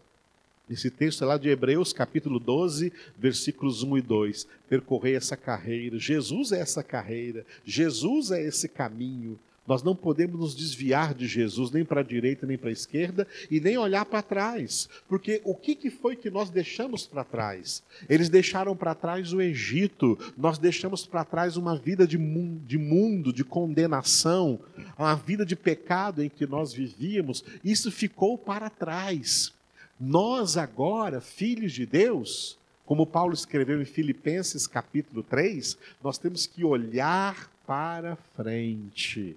Esse 0.71 0.89
texto 0.89 1.25
é 1.25 1.27
lá 1.27 1.37
de 1.37 1.49
Hebreus, 1.49 1.93
capítulo 1.93 2.39
12, 2.39 2.93
versículos 3.19 3.83
1 3.83 3.99
e 3.99 4.01
2. 4.01 4.49
Percorrer 4.69 5.17
essa 5.17 5.37
carreira. 5.37 5.99
Jesus 5.99 6.53
é 6.53 6.61
essa 6.61 6.85
carreira. 6.85 7.45
Jesus 7.65 8.31
é 8.31 8.41
esse 8.41 8.69
caminho. 8.69 9.41
Nós 9.65 9.81
não 9.83 9.95
podemos 9.95 10.41
nos 10.41 10.57
desviar 10.57 11.15
de 11.15 11.27
Jesus, 11.29 11.71
nem 11.71 11.85
para 11.85 12.01
a 12.01 12.05
direita, 12.05 12.45
nem 12.45 12.59
para 12.59 12.69
a 12.69 12.73
esquerda, 12.73 13.29
e 13.49 13.61
nem 13.61 13.79
olhar 13.79 14.05
para 14.05 14.21
trás. 14.21 14.89
Porque 15.09 15.41
o 15.45 15.55
que, 15.55 15.77
que 15.77 15.89
foi 15.89 16.17
que 16.17 16.31
nós 16.31 16.51
deixamos 16.51 17.07
para 17.07 17.23
trás? 17.23 17.81
Eles 18.09 18.29
deixaram 18.29 18.77
para 18.77 18.93
trás 18.95 19.33
o 19.33 19.41
Egito, 19.41 20.19
nós 20.37 20.59
deixamos 20.59 21.07
para 21.07 21.25
trás 21.25 21.57
uma 21.57 21.77
vida 21.77 22.05
de, 22.09 22.19
mundo, 22.19 23.33
de 23.33 23.45
condenação, 23.45 24.59
uma 24.99 25.15
vida 25.15 25.47
de 25.47 25.55
pecado 25.55 26.25
em 26.25 26.29
que 26.29 26.45
nós 26.45 26.73
vivíamos. 26.73 27.45
Isso 27.65 27.93
ficou 27.93 28.37
para 28.37 28.69
trás. 28.69 29.53
Nós 29.99 30.57
agora, 30.57 31.21
filhos 31.21 31.73
de 31.73 31.87
Deus, 31.87 32.59
como 32.85 33.07
Paulo 33.07 33.33
escreveu 33.33 33.81
em 33.81 33.85
Filipenses 33.85 34.67
capítulo 34.67 35.23
3, 35.23 35.79
nós 36.03 36.19
temos 36.19 36.49
que 36.49 36.65
olhar 36.65 37.49
para 37.65 38.17
frente 38.37 39.37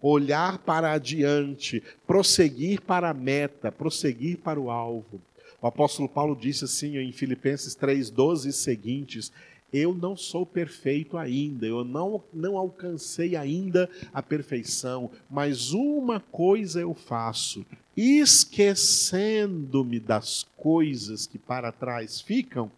olhar 0.00 0.58
para 0.58 0.92
adiante, 0.92 1.82
prosseguir 2.06 2.80
para 2.80 3.10
a 3.10 3.14
meta, 3.14 3.70
prosseguir 3.70 4.38
para 4.38 4.60
o 4.60 4.70
alvo. 4.70 5.20
O 5.60 5.66
apóstolo 5.66 6.08
Paulo 6.08 6.34
disse 6.34 6.64
assim 6.64 6.96
em 6.98 7.12
Filipenses 7.12 7.76
3:12 7.76 8.48
e 8.48 8.52
seguintes: 8.52 9.30
Eu 9.72 9.94
não 9.94 10.16
sou 10.16 10.44
perfeito 10.44 11.16
ainda, 11.16 11.64
eu 11.66 11.84
não, 11.84 12.20
não 12.32 12.58
alcancei 12.58 13.36
ainda 13.36 13.88
a 14.12 14.20
perfeição, 14.20 15.08
mas 15.30 15.72
uma 15.72 16.18
coisa 16.18 16.80
eu 16.80 16.94
faço, 16.94 17.64
esquecendo-me 17.96 20.00
das 20.00 20.44
coisas 20.56 21.28
que 21.28 21.38
para 21.38 21.70
trás 21.70 22.20
ficam, 22.20 22.72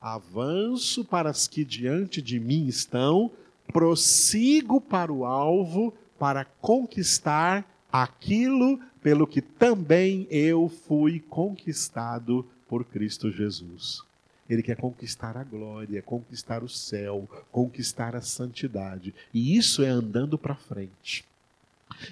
avanço 0.00 1.04
para 1.04 1.28
as 1.28 1.46
que 1.46 1.62
diante 1.62 2.22
de 2.22 2.40
mim 2.40 2.66
estão, 2.66 3.30
prossigo 3.70 4.80
para 4.80 5.12
o 5.12 5.26
alvo 5.26 5.92
para 6.20 6.44
conquistar 6.44 7.66
aquilo 7.90 8.78
pelo 9.02 9.26
que 9.26 9.40
também 9.40 10.26
eu 10.30 10.68
fui 10.68 11.18
conquistado 11.18 12.46
por 12.68 12.84
Cristo 12.84 13.30
Jesus. 13.30 14.02
Ele 14.46 14.62
quer 14.62 14.76
conquistar 14.76 15.34
a 15.38 15.42
glória, 15.42 16.02
conquistar 16.02 16.62
o 16.62 16.68
céu, 16.68 17.26
conquistar 17.50 18.14
a 18.14 18.20
santidade. 18.20 19.14
E 19.32 19.56
isso 19.56 19.82
é 19.82 19.88
andando 19.88 20.36
para 20.36 20.54
frente. 20.54 21.24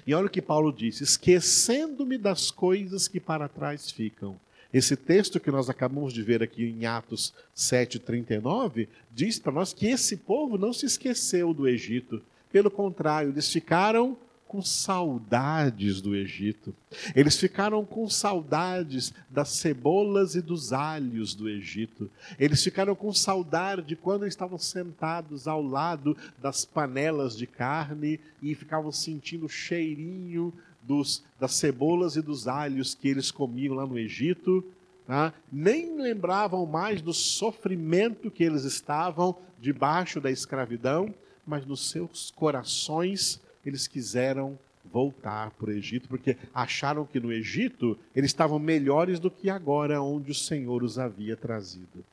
E 0.07 0.13
olha 0.15 0.25
o 0.25 0.29
que 0.29 0.41
Paulo 0.41 0.73
disse: 0.73 1.03
esquecendo-me 1.03 2.17
das 2.17 2.49
coisas 2.49 3.07
que 3.07 3.19
para 3.19 3.47
trás 3.47 3.91
ficam. 3.91 4.39
Esse 4.73 4.95
texto 4.95 5.39
que 5.39 5.51
nós 5.51 5.69
acabamos 5.69 6.13
de 6.13 6.23
ver 6.23 6.41
aqui 6.41 6.63
em 6.63 6.87
Atos 6.87 7.31
7,39 7.55 8.87
diz 9.11 9.37
para 9.37 9.51
nós 9.51 9.71
que 9.71 9.85
esse 9.85 10.17
povo 10.17 10.57
não 10.57 10.73
se 10.73 10.87
esqueceu 10.87 11.53
do 11.53 11.67
Egito, 11.67 12.23
pelo 12.51 12.71
contrário, 12.71 13.29
eles 13.29 13.51
ficaram 13.51 14.17
com 14.49 14.63
saudades 14.63 16.01
do 16.01 16.15
Egito. 16.15 16.73
Eles 17.15 17.37
ficaram 17.37 17.85
com 17.85 18.09
saudades 18.09 19.13
das 19.29 19.49
cebolas 19.49 20.33
e 20.33 20.41
dos 20.41 20.73
alhos 20.73 21.35
do 21.35 21.47
Egito. 21.47 22.09
Eles 22.39 22.63
ficaram 22.63 22.95
com 22.95 23.13
saudade 23.13 23.83
de 23.83 23.95
quando 23.95 24.25
estavam 24.25 24.57
sentados 24.57 25.47
ao 25.47 25.61
lado 25.61 26.17
das 26.39 26.65
panelas 26.65 27.37
de 27.37 27.45
carne 27.45 28.19
e 28.41 28.55
ficavam 28.55 28.91
sentindo 28.91 29.45
o 29.45 29.49
cheirinho 29.49 30.51
dos, 30.81 31.23
das 31.39 31.53
cebolas 31.53 32.15
e 32.15 32.21
dos 32.21 32.47
alhos 32.47 32.95
que 32.95 33.07
eles 33.07 33.29
comiam 33.29 33.75
lá 33.75 33.85
no 33.85 33.99
Egito. 33.99 34.65
Tá? 35.05 35.31
Nem 35.51 36.01
lembravam 36.01 36.65
mais 36.65 37.03
do 37.03 37.13
sofrimento 37.13 38.31
que 38.31 38.43
eles 38.43 38.63
estavam 38.63 39.35
debaixo 39.61 40.19
da 40.19 40.31
escravidão 40.31 41.13
mas 41.49 41.65
nos 41.65 41.89
seus 41.89 42.29
corações 42.31 43.41
eles 43.65 43.87
quiseram 43.87 44.57
voltar 44.85 45.51
para 45.51 45.69
o 45.69 45.73
Egito, 45.73 46.07
porque 46.07 46.37
acharam 46.53 47.05
que 47.05 47.19
no 47.19 47.33
Egito 47.33 47.97
eles 48.15 48.29
estavam 48.29 48.59
melhores 48.59 49.19
do 49.19 49.31
que 49.31 49.49
agora, 49.49 50.01
onde 50.01 50.31
o 50.31 50.35
Senhor 50.35 50.83
os 50.83 50.99
havia 50.99 51.35
trazido. 51.35 52.05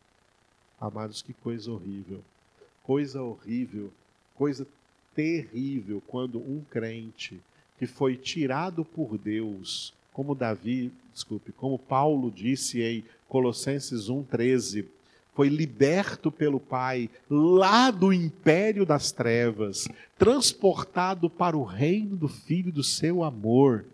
Amados, 0.80 1.22
que 1.22 1.32
coisa 1.34 1.70
horrível, 1.70 2.22
coisa 2.82 3.22
horrível, 3.22 3.92
coisa 4.34 4.66
terrível 5.14 6.02
quando 6.06 6.38
um 6.38 6.62
crente 6.70 7.40
que 7.78 7.86
foi 7.86 8.16
tirado 8.16 8.84
por 8.84 9.18
Deus, 9.18 9.92
como 10.12 10.34
Davi, 10.34 10.90
desculpe, 11.12 11.52
como 11.52 11.78
Paulo 11.78 12.30
disse 12.30 12.82
em 12.82 13.04
Colossenses 13.28 14.08
1,13, 14.08 14.86
foi 15.36 15.50
liberto 15.50 16.32
pelo 16.32 16.58
Pai 16.58 17.10
lá 17.28 17.90
do 17.90 18.10
império 18.10 18.86
das 18.86 19.12
trevas, 19.12 19.86
transportado 20.18 21.28
para 21.28 21.54
o 21.54 21.62
reino 21.62 22.16
do 22.16 22.26
Filho 22.26 22.72
do 22.72 22.82
seu 22.82 23.22
amor, 23.22 23.84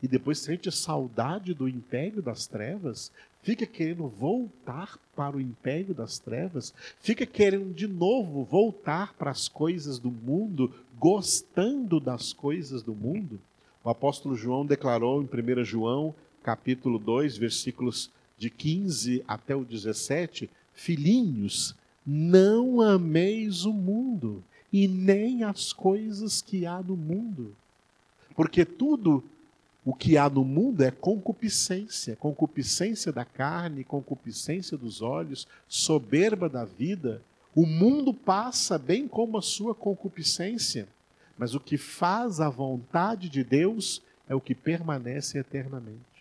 e 0.00 0.06
depois 0.06 0.38
sente 0.38 0.70
saudade 0.70 1.54
do 1.54 1.68
império 1.68 2.22
das 2.22 2.46
trevas, 2.46 3.10
fica 3.42 3.66
querendo 3.66 4.06
voltar 4.06 4.96
para 5.14 5.36
o 5.36 5.40
império 5.40 5.92
das 5.92 6.20
trevas, 6.20 6.72
fica 7.00 7.26
querendo 7.26 7.74
de 7.74 7.88
novo 7.88 8.44
voltar 8.44 9.12
para 9.14 9.30
as 9.32 9.48
coisas 9.48 9.98
do 9.98 10.10
mundo, 10.10 10.72
gostando 10.98 11.98
das 11.98 12.32
coisas 12.32 12.80
do 12.80 12.94
mundo. 12.94 13.40
O 13.82 13.90
apóstolo 13.90 14.36
João 14.36 14.64
declarou 14.64 15.20
em 15.20 15.26
1 15.26 15.64
João, 15.64 16.14
capítulo 16.44 16.96
2, 17.00 17.36
versículos 17.36 18.08
de 18.38 18.50
15 18.50 19.24
até 19.26 19.54
o 19.54 19.64
17, 19.64 20.48
Filhinhos, 20.74 21.74
não 22.04 22.80
ameis 22.80 23.64
o 23.64 23.72
mundo 23.72 24.42
e 24.72 24.88
nem 24.88 25.44
as 25.44 25.72
coisas 25.72 26.40
que 26.40 26.66
há 26.66 26.82
no 26.82 26.96
mundo. 26.96 27.54
Porque 28.34 28.64
tudo 28.64 29.22
o 29.84 29.92
que 29.92 30.16
há 30.16 30.30
no 30.30 30.44
mundo 30.44 30.82
é 30.82 30.90
concupiscência, 30.90 32.16
concupiscência 32.16 33.12
da 33.12 33.24
carne, 33.24 33.84
concupiscência 33.84 34.76
dos 34.76 35.02
olhos, 35.02 35.46
soberba 35.68 36.48
da 36.48 36.64
vida. 36.64 37.20
O 37.54 37.66
mundo 37.66 38.14
passa 38.14 38.78
bem 38.78 39.06
como 39.06 39.36
a 39.36 39.42
sua 39.42 39.74
concupiscência, 39.74 40.88
mas 41.36 41.54
o 41.54 41.60
que 41.60 41.76
faz 41.76 42.40
a 42.40 42.48
vontade 42.48 43.28
de 43.28 43.42
Deus 43.42 44.00
é 44.28 44.34
o 44.34 44.40
que 44.40 44.54
permanece 44.54 45.38
eternamente. 45.38 46.11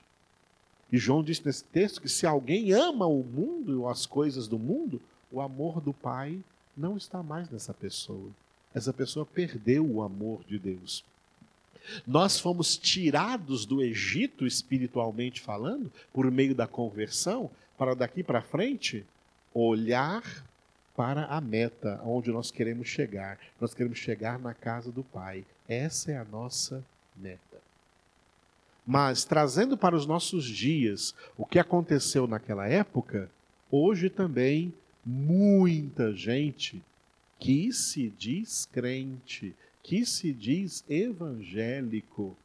E 0.91 0.97
João 0.97 1.23
disse 1.23 1.45
nesse 1.45 1.63
texto 1.63 2.01
que 2.01 2.09
se 2.09 2.25
alguém 2.25 2.73
ama 2.73 3.05
o 3.05 3.23
mundo 3.23 3.81
ou 3.81 3.89
as 3.89 4.05
coisas 4.05 4.47
do 4.47 4.59
mundo, 4.59 5.01
o 5.31 5.39
amor 5.39 5.79
do 5.79 5.93
Pai 5.93 6.39
não 6.75 6.97
está 6.97 7.23
mais 7.23 7.49
nessa 7.49 7.73
pessoa. 7.73 8.29
Essa 8.73 8.91
pessoa 8.91 9.25
perdeu 9.25 9.85
o 9.85 10.01
amor 10.01 10.43
de 10.47 10.59
Deus. 10.59 11.03
Nós 12.05 12.39
fomos 12.39 12.77
tirados 12.77 13.65
do 13.65 13.81
Egito, 13.81 14.45
espiritualmente 14.45 15.41
falando, 15.41 15.91
por 16.13 16.29
meio 16.29 16.53
da 16.53 16.67
conversão, 16.67 17.49
para 17.77 17.95
daqui 17.95 18.23
para 18.23 18.41
frente 18.41 19.05
olhar 19.53 20.23
para 20.95 21.25
a 21.25 21.41
meta, 21.41 21.99
onde 22.03 22.31
nós 22.31 22.51
queremos 22.51 22.87
chegar. 22.87 23.39
Nós 23.59 23.73
queremos 23.73 23.97
chegar 23.97 24.37
na 24.37 24.53
casa 24.53 24.91
do 24.91 25.03
Pai. 25.03 25.45
Essa 25.67 26.11
é 26.11 26.17
a 26.17 26.25
nossa 26.25 26.83
meta. 27.15 27.50
Mas, 28.85 29.23
trazendo 29.23 29.77
para 29.77 29.95
os 29.95 30.05
nossos 30.05 30.45
dias 30.45 31.13
o 31.37 31.45
que 31.45 31.59
aconteceu 31.59 32.27
naquela 32.27 32.67
época, 32.67 33.29
hoje 33.69 34.09
também 34.09 34.73
muita 35.05 36.13
gente 36.13 36.81
que 37.39 37.71
se 37.73 38.09
diz 38.17 38.67
crente, 38.71 39.55
que 39.81 40.05
se 40.05 40.31
diz 40.31 40.83
evangélico, 40.89 42.35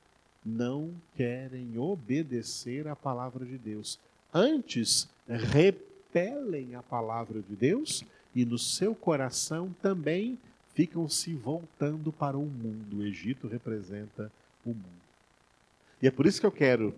não 0.45 0.91
querem 1.17 1.77
obedecer 1.79 2.87
à 2.87 2.95
palavra 2.95 3.45
de 3.45 3.59
Deus. 3.59 3.99
Antes, 4.33 5.09
repelem 5.29 6.75
a 6.75 6.83
palavra 6.83 7.43
de 7.43 7.57
Deus 7.57 8.05
e 8.35 8.45
no 8.45 8.59
seu 8.59 8.95
coração 8.95 9.75
também 9.83 10.39
ficam 10.75 11.09
se 11.09 11.35
voltando 11.35 12.13
para 12.13 12.37
o 12.37 12.47
mundo. 12.47 12.99
O 12.99 13.03
Egito 13.03 13.49
representa 13.49 14.31
o 14.65 14.69
mundo. 14.71 14.96
E 16.03 16.07
é 16.07 16.11
por 16.11 16.27
isso 16.27 16.41
que 16.41 16.47
eu 16.47 16.53
quero 16.53 16.95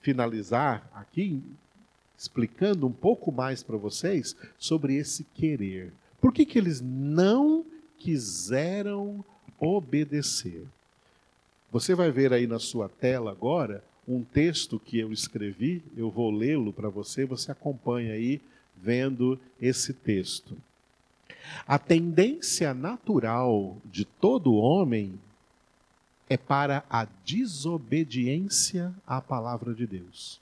finalizar 0.00 0.88
aqui 0.94 1.42
explicando 2.20 2.86
um 2.86 2.92
pouco 2.92 3.32
mais 3.32 3.62
para 3.62 3.78
vocês 3.78 4.36
sobre 4.58 4.94
esse 4.96 5.24
querer. 5.34 5.90
Por 6.20 6.34
que, 6.34 6.44
que 6.44 6.58
eles 6.58 6.80
não 6.82 7.64
quiseram 7.98 9.24
obedecer? 9.58 10.66
Você 11.72 11.94
vai 11.94 12.10
ver 12.10 12.32
aí 12.34 12.46
na 12.46 12.58
sua 12.58 12.90
tela 12.90 13.30
agora 13.30 13.82
um 14.06 14.22
texto 14.22 14.78
que 14.78 14.98
eu 14.98 15.12
escrevi, 15.12 15.82
eu 15.96 16.10
vou 16.10 16.30
lê-lo 16.30 16.74
para 16.74 16.90
você, 16.90 17.24
você 17.24 17.52
acompanha 17.52 18.12
aí 18.12 18.40
vendo 18.76 19.40
esse 19.60 19.94
texto. 19.94 20.54
A 21.66 21.78
tendência 21.78 22.74
natural 22.74 23.78
de 23.84 24.04
todo 24.04 24.54
homem 24.54 25.18
é 26.30 26.36
para 26.36 26.84
a 26.88 27.08
desobediência 27.26 28.94
à 29.04 29.20
palavra 29.20 29.74
de 29.74 29.84
Deus. 29.84 30.40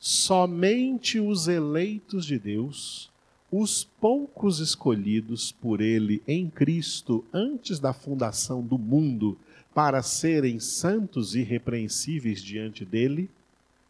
Somente 0.00 1.20
os 1.20 1.46
eleitos 1.46 2.26
de 2.26 2.40
Deus, 2.40 3.08
os 3.52 3.84
poucos 3.84 4.58
escolhidos 4.58 5.52
por 5.52 5.80
Ele 5.80 6.20
em 6.26 6.50
Cristo 6.50 7.24
antes 7.32 7.78
da 7.78 7.92
fundação 7.92 8.60
do 8.60 8.76
mundo 8.76 9.38
para 9.72 10.02
serem 10.02 10.58
santos 10.58 11.36
e 11.36 11.40
irrepreensíveis 11.40 12.42
diante 12.42 12.84
dele, 12.84 13.30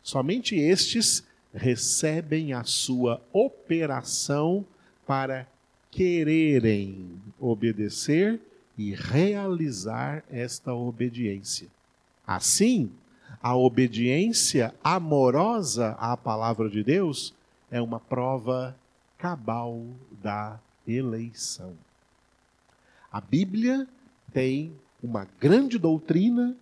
somente 0.03 0.55
estes 0.55 1.25
recebem 1.53 2.53
a 2.53 2.63
sua 2.63 3.23
operação 3.33 4.67
para 5.07 5.49
quererem 5.91 7.23
obedecer 7.41 8.39
e 8.77 8.95
realizar 8.95 10.25
esta 10.31 10.75
obediência. 10.75 11.69
Assim, 12.27 12.91
a 13.43 13.55
obediência 13.57 14.75
amorosa 14.83 15.91
à 15.99 16.17
palavra 16.17 16.69
de 16.69 16.83
Deus 16.83 17.35
é 17.71 17.81
uma 17.81 18.01
prova 18.01 18.77
cabal 19.19 19.85
da 20.23 20.59
eleição. 20.87 21.75
A 23.11 23.21
Bíblia 23.21 23.87
tem 24.33 24.73
uma 25.03 25.29
grande 25.39 25.79
doutrina, 25.79 26.57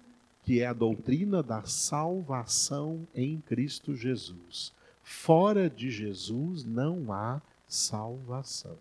que 0.45 0.61
é 0.61 0.67
a 0.67 0.73
doutrina 0.73 1.43
da 1.43 1.63
salvação 1.65 3.07
em 3.15 3.41
Cristo 3.41 3.95
Jesus. 3.95 4.73
Fora 5.03 5.71
de 5.71 5.91
Jesus 5.91 6.65
não 6.65 7.13
há 7.13 7.41
salvação. 7.69 8.77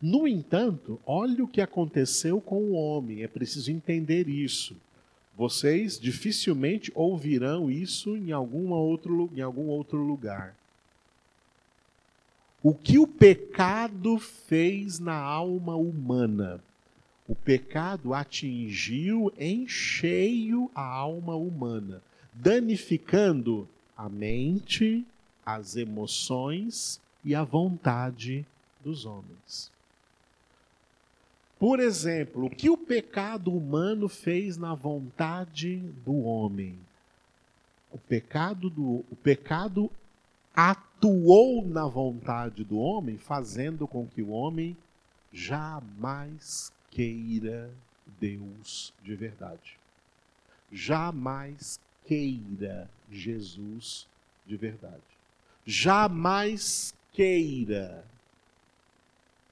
No 0.00 0.26
entanto, 0.26 1.00
olhe 1.06 1.42
o 1.42 1.48
que 1.48 1.60
aconteceu 1.60 2.40
com 2.40 2.62
o 2.62 2.72
homem, 2.72 3.22
é 3.22 3.28
preciso 3.28 3.70
entender 3.70 4.28
isso. 4.28 4.76
Vocês 5.36 6.00
dificilmente 6.00 6.90
ouvirão 6.94 7.70
isso 7.70 8.16
em, 8.16 8.32
algum 8.32 8.70
outro, 8.70 9.30
em 9.34 9.40
algum 9.40 9.66
outro 9.66 9.98
lugar. 9.98 10.56
O 12.60 12.74
que 12.74 12.98
o 12.98 13.06
pecado 13.06 14.18
fez 14.18 14.98
na 14.98 15.14
alma 15.14 15.76
humana? 15.76 16.60
O 17.28 17.34
pecado 17.36 18.14
atingiu 18.14 19.32
em 19.38 19.68
cheio 19.68 20.68
a 20.74 20.82
alma 20.82 21.36
humana, 21.36 22.02
danificando 22.34 23.68
a 23.96 24.08
mente, 24.08 25.06
as 25.46 25.76
emoções 25.76 27.00
e 27.24 27.34
a 27.34 27.44
vontade 27.44 28.44
dos 28.88 29.04
homens. 29.04 29.70
Por 31.58 31.78
exemplo, 31.78 32.46
o 32.46 32.50
que 32.50 32.70
o 32.70 32.76
pecado 32.76 33.52
humano 33.52 34.08
fez 34.08 34.56
na 34.56 34.74
vontade 34.74 35.76
do 36.06 36.22
homem? 36.22 36.78
O 37.92 37.98
pecado, 37.98 38.70
do, 38.70 39.04
o 39.10 39.16
pecado 39.22 39.90
atuou 40.54 41.66
na 41.66 41.86
vontade 41.86 42.64
do 42.64 42.78
homem, 42.78 43.18
fazendo 43.18 43.86
com 43.86 44.06
que 44.06 44.22
o 44.22 44.30
homem 44.30 44.74
jamais 45.32 46.72
queira 46.90 47.70
Deus 48.18 48.94
de 49.04 49.14
verdade. 49.14 49.76
Jamais 50.72 51.78
queira 52.06 52.88
Jesus 53.10 54.06
de 54.46 54.56
verdade. 54.56 55.02
Jamais 55.66 56.94
queira 57.12 58.04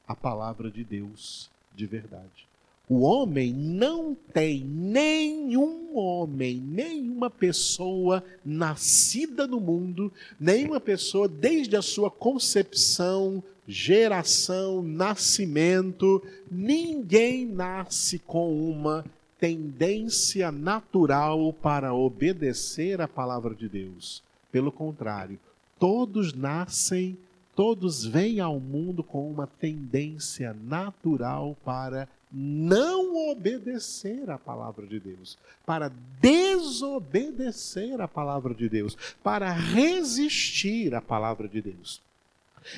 a 0.06 0.14
palavra 0.14 0.70
de 0.70 0.84
Deus 0.84 1.50
de 1.74 1.86
verdade. 1.86 2.46
O 2.88 3.00
homem 3.00 3.52
não 3.52 4.16
tem 4.32 4.60
nenhum 4.60 5.98
homem, 5.98 6.56
nenhuma 6.56 7.28
pessoa 7.28 8.22
nascida 8.44 9.44
no 9.44 9.58
mundo, 9.58 10.12
nenhuma 10.38 10.80
pessoa 10.80 11.26
desde 11.26 11.76
a 11.76 11.82
sua 11.82 12.12
concepção, 12.12 13.42
geração, 13.66 14.82
nascimento, 14.82 16.22
ninguém 16.48 17.44
nasce 17.44 18.20
com 18.20 18.70
uma 18.70 19.04
tendência 19.40 20.52
natural 20.52 21.52
para 21.52 21.92
obedecer 21.92 23.00
à 23.00 23.08
palavra 23.08 23.52
de 23.52 23.68
Deus. 23.68 24.22
Pelo 24.52 24.70
contrário, 24.70 25.38
todos 25.78 26.32
nascem 26.32 27.18
Todos 27.56 28.04
vêm 28.04 28.38
ao 28.38 28.60
mundo 28.60 29.02
com 29.02 29.28
uma 29.30 29.46
tendência 29.46 30.52
natural 30.52 31.56
para 31.64 32.06
não 32.30 33.30
obedecer 33.30 34.28
à 34.28 34.36
palavra 34.36 34.86
de 34.86 35.00
Deus, 35.00 35.38
para 35.64 35.90
desobedecer 36.20 37.98
à 37.98 38.06
palavra 38.06 38.54
de 38.54 38.68
Deus, 38.68 38.94
para 39.22 39.50
resistir 39.50 40.94
à 40.94 41.00
palavra 41.00 41.48
de 41.48 41.62
Deus. 41.62 42.02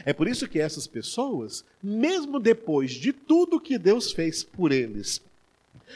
É 0.04 0.12
por 0.12 0.28
isso 0.28 0.46
que 0.46 0.60
essas 0.60 0.86
pessoas, 0.86 1.64
mesmo 1.82 2.38
depois 2.38 2.92
de 2.92 3.12
tudo 3.12 3.60
que 3.60 3.78
Deus 3.78 4.12
fez 4.12 4.44
por 4.44 4.70
eles, 4.70 5.20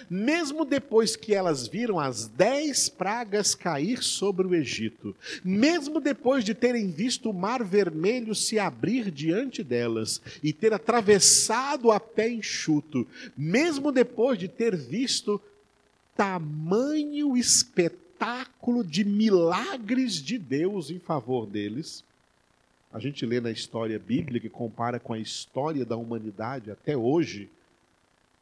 mesmo 0.09 0.65
depois 0.65 1.17
que 1.17 1.35
elas 1.35 1.67
viram 1.67 1.99
as 1.99 2.27
dez 2.27 2.89
pragas 2.89 3.55
cair 3.55 4.03
sobre 4.03 4.47
o 4.47 4.55
Egito, 4.55 5.15
mesmo 5.45 6.01
depois 6.01 6.45
de 6.45 6.55
terem 6.55 6.91
visto 6.91 7.31
o 7.31 7.35
mar 7.35 7.63
vermelho 7.63 8.35
se 8.35 8.59
abrir 8.59 9.11
diante 9.11 9.63
delas 9.63 10.21
e 10.43 10.53
ter 10.53 10.73
atravessado 10.73 11.91
a 11.91 11.99
pé 11.99 12.29
enxuto, 12.29 13.07
mesmo 13.37 13.93
depois 13.93 14.39
de 14.39 14.49
ter 14.49 14.77
visto 14.77 15.41
tamanho 16.17 17.37
espetáculo 17.37 18.85
de 18.85 19.05
milagres 19.05 20.15
de 20.15 20.39
Deus 20.39 20.91
em 20.91 20.99
favor 20.99 21.47
deles, 21.47 22.05
a 22.93 22.99
gente 22.99 23.25
lê 23.25 23.41
na 23.41 23.51
história 23.51 23.99
bíblica 23.99 24.47
e 24.47 24.51
compara 24.51 25.01
com 25.01 25.15
a 25.15 25.19
história 25.19 25.85
da 25.85 25.97
humanidade 25.97 26.71
até 26.71 26.97
hoje 26.97 27.51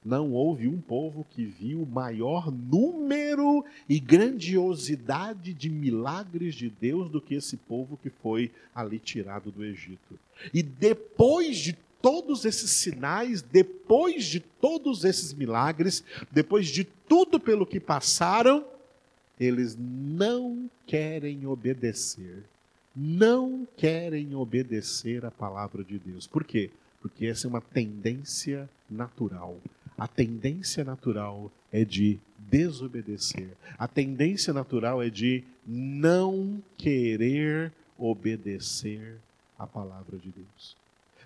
não 0.04 0.32
houve 0.32 0.66
um 0.66 0.80
povo 0.80 1.26
que 1.30 1.44
viu 1.44 1.84
maior 1.84 2.50
número 2.50 3.64
e 3.88 4.00
grandiosidade 4.00 5.52
de 5.52 5.68
milagres 5.68 6.54
de 6.54 6.70
Deus 6.70 7.10
do 7.10 7.20
que 7.20 7.34
esse 7.34 7.56
povo 7.56 7.98
que 8.02 8.08
foi 8.08 8.50
ali 8.74 8.98
tirado 8.98 9.50
do 9.50 9.62
Egito. 9.62 10.18
E 10.54 10.62
depois 10.62 11.58
de 11.58 11.76
todos 12.00 12.46
esses 12.46 12.70
sinais, 12.70 13.42
depois 13.42 14.24
de 14.24 14.40
todos 14.40 15.04
esses 15.04 15.34
milagres, 15.34 16.02
depois 16.30 16.68
de 16.68 16.84
tudo 16.84 17.38
pelo 17.38 17.66
que 17.66 17.78
passaram, 17.78 18.64
eles 19.38 19.76
não 19.78 20.70
querem 20.86 21.46
obedecer. 21.46 22.42
Não 22.96 23.68
querem 23.76 24.34
obedecer 24.34 25.24
a 25.24 25.30
palavra 25.30 25.84
de 25.84 25.98
Deus. 25.98 26.26
Por 26.26 26.42
quê? 26.42 26.70
Porque 27.00 27.26
essa 27.26 27.46
é 27.46 27.48
uma 27.48 27.60
tendência 27.60 28.68
natural. 28.90 29.56
A 30.00 30.08
tendência 30.08 30.82
natural 30.82 31.52
é 31.70 31.84
de 31.84 32.18
desobedecer. 32.38 33.50
A 33.78 33.86
tendência 33.86 34.50
natural 34.50 35.02
é 35.02 35.10
de 35.10 35.44
não 35.66 36.62
querer 36.78 37.70
obedecer 37.98 39.18
a 39.58 39.66
palavra 39.66 40.16
de 40.16 40.30
Deus. 40.30 40.74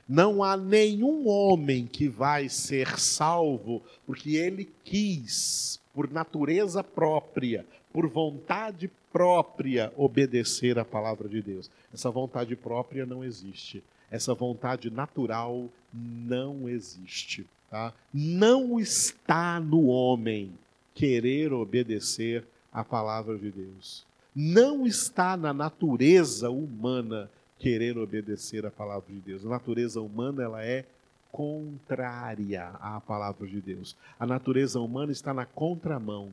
Não 0.08 0.42
há 0.42 0.56
nenhum 0.56 1.28
homem 1.28 1.86
que 1.86 2.08
vai 2.08 2.48
ser 2.48 2.98
salvo 2.98 3.80
porque 4.04 4.34
ele 4.34 4.68
quis, 4.82 5.78
por 5.94 6.10
natureza 6.10 6.82
própria, 6.82 7.64
por 7.92 8.08
vontade 8.08 8.90
própria, 9.12 9.92
obedecer 9.96 10.80
a 10.80 10.84
palavra 10.84 11.28
de 11.28 11.40
Deus. 11.40 11.70
Essa 11.92 12.10
vontade 12.10 12.56
própria 12.56 13.06
não 13.06 13.22
existe. 13.22 13.84
Essa 14.10 14.34
vontade 14.34 14.90
natural 14.90 15.68
não 15.92 16.68
existe. 16.68 17.46
Tá? 17.74 17.92
Não 18.12 18.78
está 18.78 19.58
no 19.58 19.86
homem 19.86 20.52
querer 20.94 21.52
obedecer 21.52 22.44
a 22.72 22.84
palavra 22.84 23.36
de 23.36 23.50
Deus. 23.50 24.06
Não 24.32 24.86
está 24.86 25.36
na 25.36 25.52
natureza 25.52 26.50
humana 26.50 27.28
querer 27.58 27.98
obedecer 27.98 28.64
a 28.64 28.70
palavra 28.70 29.12
de 29.12 29.18
Deus. 29.18 29.44
A 29.44 29.48
natureza 29.48 30.00
humana 30.00 30.44
ela 30.44 30.64
é 30.64 30.84
contrária 31.32 32.68
à 32.80 33.00
palavra 33.00 33.44
de 33.48 33.60
Deus. 33.60 33.96
A 34.20 34.24
natureza 34.24 34.78
humana 34.78 35.10
está 35.10 35.34
na 35.34 35.44
contramão. 35.44 36.30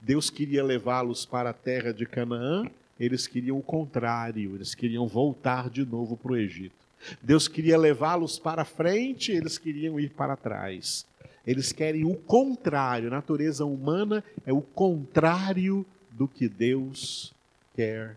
Deus 0.00 0.28
queria 0.28 0.64
levá-los 0.64 1.24
para 1.24 1.50
a 1.50 1.54
terra 1.54 1.92
de 1.92 2.04
Canaã, 2.04 2.68
eles 2.98 3.28
queriam 3.28 3.56
o 3.56 3.62
contrário, 3.62 4.56
eles 4.56 4.74
queriam 4.74 5.06
voltar 5.06 5.70
de 5.70 5.84
novo 5.84 6.16
para 6.16 6.32
o 6.32 6.36
Egito. 6.36 6.89
Deus 7.22 7.48
queria 7.48 7.78
levá-los 7.78 8.38
para 8.38 8.64
frente, 8.64 9.32
eles 9.32 9.58
queriam 9.58 9.98
ir 9.98 10.10
para 10.10 10.36
trás. 10.36 11.06
Eles 11.46 11.72
querem 11.72 12.04
o 12.04 12.14
contrário. 12.14 13.08
A 13.08 13.10
natureza 13.10 13.64
humana 13.64 14.22
é 14.44 14.52
o 14.52 14.60
contrário 14.60 15.86
do 16.10 16.28
que 16.28 16.48
Deus 16.48 17.32
quer 17.74 18.16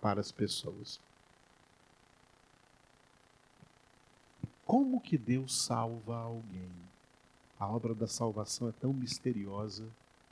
para 0.00 0.20
as 0.20 0.32
pessoas. 0.32 1.00
Como 4.66 5.00
que 5.00 5.16
Deus 5.16 5.64
salva 5.64 6.16
alguém? 6.16 6.68
A 7.58 7.66
obra 7.66 7.94
da 7.94 8.06
salvação 8.06 8.68
é 8.68 8.72
tão 8.72 8.92
misteriosa 8.92 9.84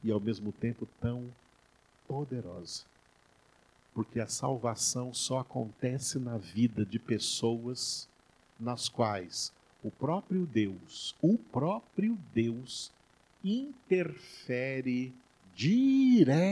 e 0.04 0.10
ao 0.10 0.20
mesmo 0.20 0.52
tempo 0.52 0.86
tão 1.00 1.26
poderosa. 2.06 2.84
Porque 3.96 4.20
a 4.20 4.28
salvação 4.28 5.14
só 5.14 5.38
acontece 5.38 6.18
na 6.18 6.36
vida 6.36 6.84
de 6.84 6.98
pessoas 6.98 8.06
nas 8.60 8.90
quais 8.90 9.50
o 9.82 9.90
próprio 9.90 10.44
Deus, 10.44 11.16
o 11.22 11.38
próprio 11.38 12.18
Deus 12.34 12.92
interfere 13.42 15.14
diretamente 15.54 16.44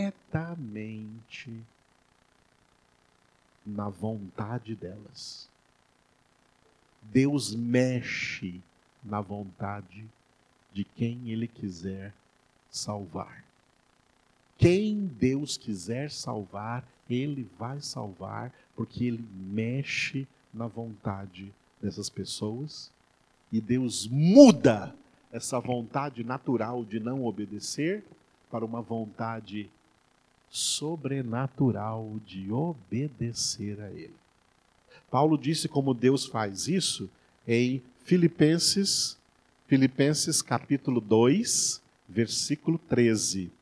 na 3.66 3.90
vontade 3.90 4.74
delas. 4.74 5.46
Deus 7.02 7.54
mexe 7.54 8.62
na 9.04 9.20
vontade 9.20 10.06
de 10.72 10.82
quem 10.82 11.30
Ele 11.30 11.46
quiser 11.46 12.14
salvar. 12.70 13.44
Quem 14.64 15.10
Deus 15.20 15.58
quiser 15.58 16.10
salvar, 16.10 16.88
Ele 17.10 17.46
vai 17.58 17.82
salvar, 17.82 18.50
porque 18.74 19.04
Ele 19.04 19.22
mexe 19.34 20.26
na 20.54 20.66
vontade 20.66 21.52
dessas 21.82 22.08
pessoas 22.08 22.90
e 23.52 23.60
Deus 23.60 24.08
muda 24.08 24.96
essa 25.30 25.60
vontade 25.60 26.24
natural 26.24 26.82
de 26.82 26.98
não 26.98 27.26
obedecer 27.26 28.02
para 28.50 28.64
uma 28.64 28.80
vontade 28.80 29.68
sobrenatural 30.48 32.18
de 32.24 32.50
obedecer 32.50 33.78
a 33.82 33.90
Ele. 33.90 34.14
Paulo 35.10 35.36
disse 35.36 35.68
como 35.68 35.92
Deus 35.92 36.24
faz 36.24 36.68
isso 36.68 37.10
em 37.46 37.82
Filipenses, 38.02 39.18
Filipenses 39.66 40.40
capítulo 40.40 41.02
2, 41.02 41.82
versículo 42.08 42.78
13. 42.88 43.52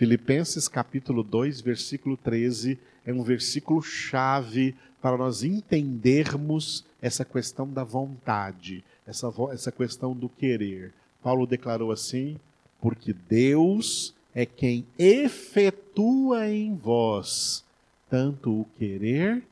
Filipenses 0.00 0.66
capítulo 0.66 1.22
2, 1.22 1.60
versículo 1.60 2.16
13 2.16 2.78
é 3.04 3.12
um 3.12 3.22
versículo 3.22 3.82
chave 3.82 4.74
para 4.98 5.14
nós 5.18 5.42
entendermos 5.42 6.86
essa 7.02 7.22
questão 7.22 7.68
da 7.70 7.84
vontade, 7.84 8.82
essa, 9.06 9.30
essa 9.52 9.70
questão 9.70 10.14
do 10.14 10.26
querer. 10.26 10.94
Paulo 11.22 11.46
declarou 11.46 11.92
assim: 11.92 12.40
porque 12.80 13.12
Deus 13.12 14.14
é 14.34 14.46
quem 14.46 14.86
efetua 14.98 16.48
em 16.48 16.74
vós 16.74 17.62
tanto 18.08 18.62
o 18.62 18.66
querer 18.78 19.42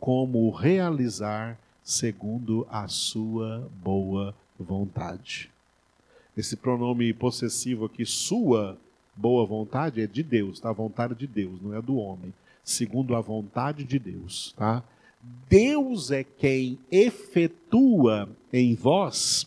como 0.00 0.48
realizar 0.48 1.58
segundo 1.84 2.66
a 2.70 2.88
sua 2.88 3.70
boa 3.84 4.34
vontade. 4.58 5.50
Esse 6.34 6.56
pronome 6.56 7.12
possessivo 7.12 7.84
aqui, 7.84 8.06
sua 8.06 8.78
boa 9.16 9.46
vontade, 9.46 10.00
é 10.00 10.06
de 10.06 10.22
Deus, 10.22 10.60
tá? 10.60 10.70
A 10.70 10.72
vontade 10.72 11.14
de 11.14 11.26
Deus, 11.26 11.60
não 11.60 11.74
é 11.74 11.82
do 11.82 11.96
homem. 11.96 12.32
Segundo 12.64 13.14
a 13.16 13.20
vontade 13.20 13.84
de 13.84 13.98
Deus, 13.98 14.54
tá? 14.56 14.82
Deus 15.48 16.10
é 16.10 16.24
quem 16.24 16.78
efetua 16.90 18.28
em 18.52 18.74
vós. 18.74 19.46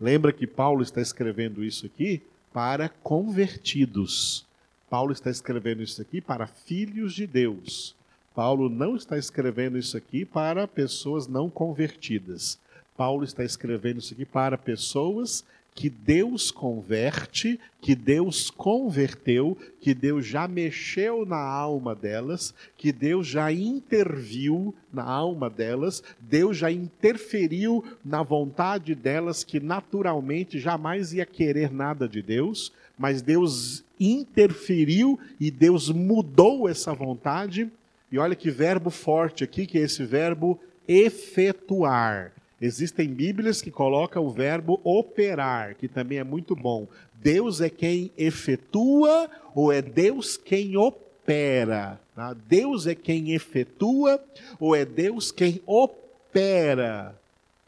Lembra 0.00 0.32
que 0.32 0.46
Paulo 0.46 0.82
está 0.82 1.00
escrevendo 1.00 1.64
isso 1.64 1.86
aqui 1.86 2.22
para 2.52 2.88
convertidos. 2.88 4.44
Paulo 4.90 5.12
está 5.12 5.30
escrevendo 5.30 5.82
isso 5.82 6.02
aqui 6.02 6.20
para 6.20 6.46
filhos 6.46 7.14
de 7.14 7.26
Deus. 7.26 7.94
Paulo 8.34 8.68
não 8.68 8.96
está 8.96 9.18
escrevendo 9.18 9.78
isso 9.78 9.96
aqui 9.96 10.24
para 10.24 10.66
pessoas 10.68 11.26
não 11.26 11.48
convertidas. 11.50 12.58
Paulo 12.96 13.24
está 13.24 13.44
escrevendo 13.44 13.98
isso 13.98 14.12
aqui 14.14 14.24
para 14.24 14.56
pessoas 14.58 15.44
que 15.74 15.88
Deus 15.88 16.50
converte, 16.50 17.58
que 17.80 17.94
Deus 17.94 18.50
converteu, 18.50 19.56
que 19.80 19.94
Deus 19.94 20.26
já 20.26 20.46
mexeu 20.46 21.24
na 21.24 21.38
alma 21.38 21.94
delas, 21.94 22.54
que 22.76 22.92
Deus 22.92 23.26
já 23.26 23.50
interviu 23.50 24.74
na 24.92 25.02
alma 25.02 25.48
delas, 25.48 26.02
Deus 26.20 26.58
já 26.58 26.70
interferiu 26.70 27.82
na 28.04 28.22
vontade 28.22 28.94
delas, 28.94 29.42
que 29.42 29.58
naturalmente 29.58 30.58
jamais 30.58 31.12
ia 31.12 31.24
querer 31.24 31.72
nada 31.72 32.08
de 32.08 32.20
Deus, 32.20 32.72
mas 32.98 33.22
Deus 33.22 33.82
interferiu 33.98 35.18
e 35.40 35.50
Deus 35.50 35.88
mudou 35.88 36.68
essa 36.68 36.92
vontade 36.92 37.70
e 38.12 38.18
olha 38.18 38.36
que 38.36 38.50
verbo 38.50 38.90
forte 38.90 39.42
aqui, 39.42 39.66
que 39.66 39.78
é 39.78 39.82
esse 39.82 40.04
verbo 40.04 40.60
efetuar. 40.86 42.30
Existem 42.62 43.08
Bíblias 43.08 43.60
que 43.60 43.72
colocam 43.72 44.24
o 44.24 44.30
verbo 44.30 44.80
operar, 44.84 45.74
que 45.74 45.88
também 45.88 46.18
é 46.18 46.24
muito 46.24 46.54
bom. 46.54 46.86
Deus 47.14 47.60
é 47.60 47.68
quem 47.68 48.12
efetua 48.16 49.28
ou 49.52 49.72
é 49.72 49.82
Deus 49.82 50.36
quem 50.36 50.76
opera? 50.76 52.00
Tá? 52.14 52.32
Deus 52.48 52.86
é 52.86 52.94
quem 52.94 53.32
efetua 53.32 54.22
ou 54.60 54.76
é 54.76 54.84
Deus 54.84 55.32
quem 55.32 55.60
opera 55.66 57.18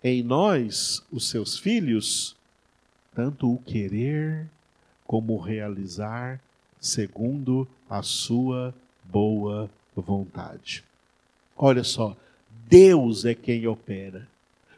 em 0.03 0.23
nós, 0.23 1.03
os 1.11 1.29
seus 1.29 1.59
filhos, 1.59 2.37
tanto 3.13 3.53
o 3.53 3.59
querer 3.59 4.47
como 5.05 5.35
o 5.35 5.41
realizar 5.41 6.41
segundo 6.81 7.67
a 7.91 8.01
sua 8.01 8.73
boa 9.03 9.69
vontade. 9.97 10.85
Olha 11.57 11.83
só, 11.83 12.17
Deus 12.69 13.25
é 13.25 13.35
quem 13.35 13.67
opera. 13.67 14.33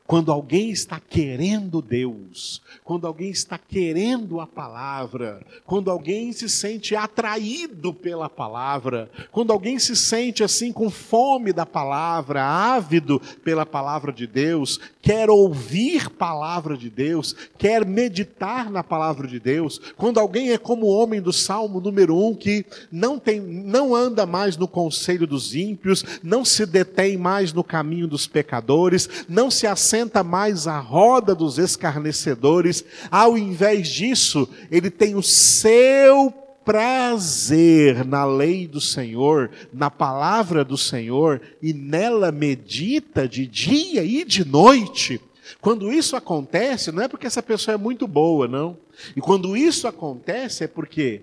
Quando 0.07 0.31
alguém 0.31 0.71
está 0.71 1.01
querendo 1.01 1.83
Deus, 1.83 2.63
quando 2.85 3.07
alguém 3.07 3.31
está 3.31 3.59
querendo 3.59 4.41
a 4.41 4.47
palavra, 4.47 5.45
quando 5.65 5.91
alguém 5.91 6.33
se 6.33 6.49
sente 6.49 6.95
atraído 6.95 7.93
pela 7.93 8.29
palavra, 8.29 9.11
quando 9.33 9.53
alguém 9.53 9.79
se 9.79 9.97
sente 9.97 10.45
assim 10.45 10.73
com 10.73 10.89
fome 10.89 11.53
da 11.53 11.67
palavra, 11.67 12.45
ávido 12.45 13.21
pela 13.43 13.67
palavra 13.67 14.13
de 14.13 14.27
Deus, 14.27 14.79
quer 15.03 15.29
ouvir 15.29 16.09
palavra 16.11 16.77
de 16.77 16.89
Deus, 16.89 17.35
quer 17.59 17.85
meditar 17.85 18.71
na 18.71 18.85
palavra 18.85 19.27
de 19.27 19.41
Deus, 19.41 19.81
quando 19.97 20.21
alguém 20.21 20.53
é 20.53 20.59
como 20.59 20.87
o 20.87 20.97
homem 20.97 21.21
do 21.21 21.33
Salmo 21.33 21.81
número 21.81 22.17
1 22.17 22.35
que 22.37 22.65
não 22.93 23.19
tem, 23.19 23.41
não 23.41 23.95
anda 23.95 24.25
mais 24.25 24.57
no 24.57 24.69
conselho 24.69 25.27
dos 25.27 25.55
ímpios, 25.55 26.05
não 26.23 26.45
se 26.45 26.65
detém 26.65 27.17
mais 27.17 27.53
no 27.53 27.65
caminho 27.65 28.07
dos 28.07 28.29
pecadores, 28.29 29.09
não 29.29 29.51
se 29.51 29.67
assenta 29.67 29.96
senta 29.97 30.23
mais 30.23 30.67
à 30.67 30.79
roda 30.79 31.35
dos 31.35 31.57
escarnecedores. 31.57 32.85
Ao 33.11 33.39
invés 33.39 33.89
disso, 33.89 34.47
ele 34.71 34.91
tem 34.91 35.15
o 35.15 35.23
seu 35.23 36.31
prazer 36.67 38.05
na 38.05 38.27
lei 38.27 38.67
do 38.67 38.81
Senhor, 38.81 39.51
na 39.73 39.91
palavra 39.91 40.63
do 40.63 40.77
Senhor, 40.77 41.41
e 41.63 41.73
nela 41.73 42.31
medita 42.31 43.27
de 43.27 43.47
dia 43.47 44.05
e 44.05 44.23
de 44.23 44.45
noite. 44.45 45.19
Quando 45.63 45.91
isso 45.91 46.15
acontece, 46.15 46.93
não 46.93 47.03
é 47.03 47.09
porque 47.09 47.27
essa 47.27 47.43
pessoa 47.43 47.77
é 47.77 47.79
muito 47.79 48.07
boa, 48.07 48.47
não. 48.47 48.77
E 49.17 49.21
quando 49.21 49.57
isso 49.57 49.89
acontece 49.89 50.65
é 50.65 50.69
porque 50.69 51.23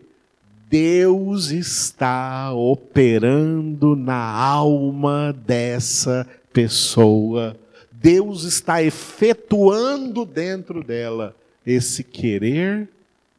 Deus 0.68 1.52
está 1.52 2.52
operando 2.54 3.96
na 3.96 4.16
alma 4.16 5.32
dessa 5.46 6.26
pessoa. 6.52 7.56
Deus 8.04 8.44
está 8.44 8.84
efetuando 8.84 10.26
dentro 10.26 10.84
dela 10.84 11.34
esse 11.66 12.04
querer 12.04 12.90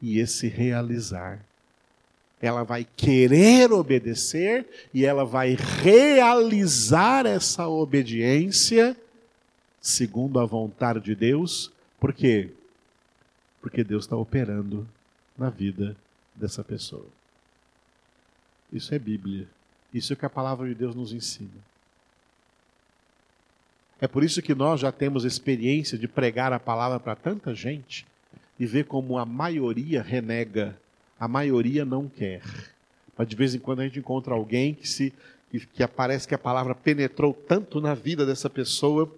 e 0.01 0.17
esse 0.17 0.47
realizar. 0.47 1.45
Ela 2.41 2.63
vai 2.63 2.83
querer 2.97 3.71
obedecer 3.71 4.67
e 4.91 5.05
ela 5.05 5.23
vai 5.23 5.55
realizar 5.55 7.27
essa 7.27 7.67
obediência 7.67 8.97
segundo 9.79 10.39
a 10.39 10.45
vontade 10.47 10.99
de 10.99 11.13
Deus. 11.13 11.71
Por 11.99 12.11
quê? 12.11 12.49
Porque 13.61 13.83
Deus 13.83 14.05
está 14.05 14.15
operando 14.15 14.87
na 15.37 15.51
vida 15.51 15.95
dessa 16.35 16.63
pessoa. 16.63 17.05
Isso 18.73 18.95
é 18.95 18.97
Bíblia. 18.97 19.47
Isso 19.93 20.11
é 20.11 20.15
o 20.15 20.17
que 20.17 20.25
a 20.25 20.29
palavra 20.29 20.67
de 20.67 20.73
Deus 20.73 20.95
nos 20.95 21.13
ensina. 21.13 21.74
É 24.05 24.07
por 24.07 24.23
isso 24.23 24.39
que 24.39 24.53
nós 24.53 24.81
já 24.81 24.91
temos 24.91 25.25
experiência 25.25 25.97
de 25.97 26.07
pregar 26.07 26.53
a 26.53 26.59
palavra 26.59 26.99
para 26.99 27.15
tanta 27.15 27.55
gente 27.55 28.05
e 28.59 28.63
ver 28.63 28.85
como 28.85 29.17
a 29.17 29.25
maioria 29.25 30.03
renega, 30.03 30.77
a 31.19 31.27
maioria 31.27 31.83
não 31.83 32.07
quer. 32.07 32.43
Mas 33.17 33.27
de 33.27 33.35
vez 33.35 33.55
em 33.55 33.59
quando 33.59 33.79
a 33.79 33.83
gente 33.83 33.97
encontra 33.97 34.35
alguém 34.35 34.75
que 34.75 34.87
se 34.87 35.11
que, 35.49 35.59
que 35.65 35.81
aparece 35.81 36.27
que 36.27 36.35
a 36.35 36.37
palavra 36.37 36.75
penetrou 36.75 37.33
tanto 37.33 37.81
na 37.81 37.95
vida 37.95 38.27
dessa 38.27 38.47
pessoa 38.47 39.11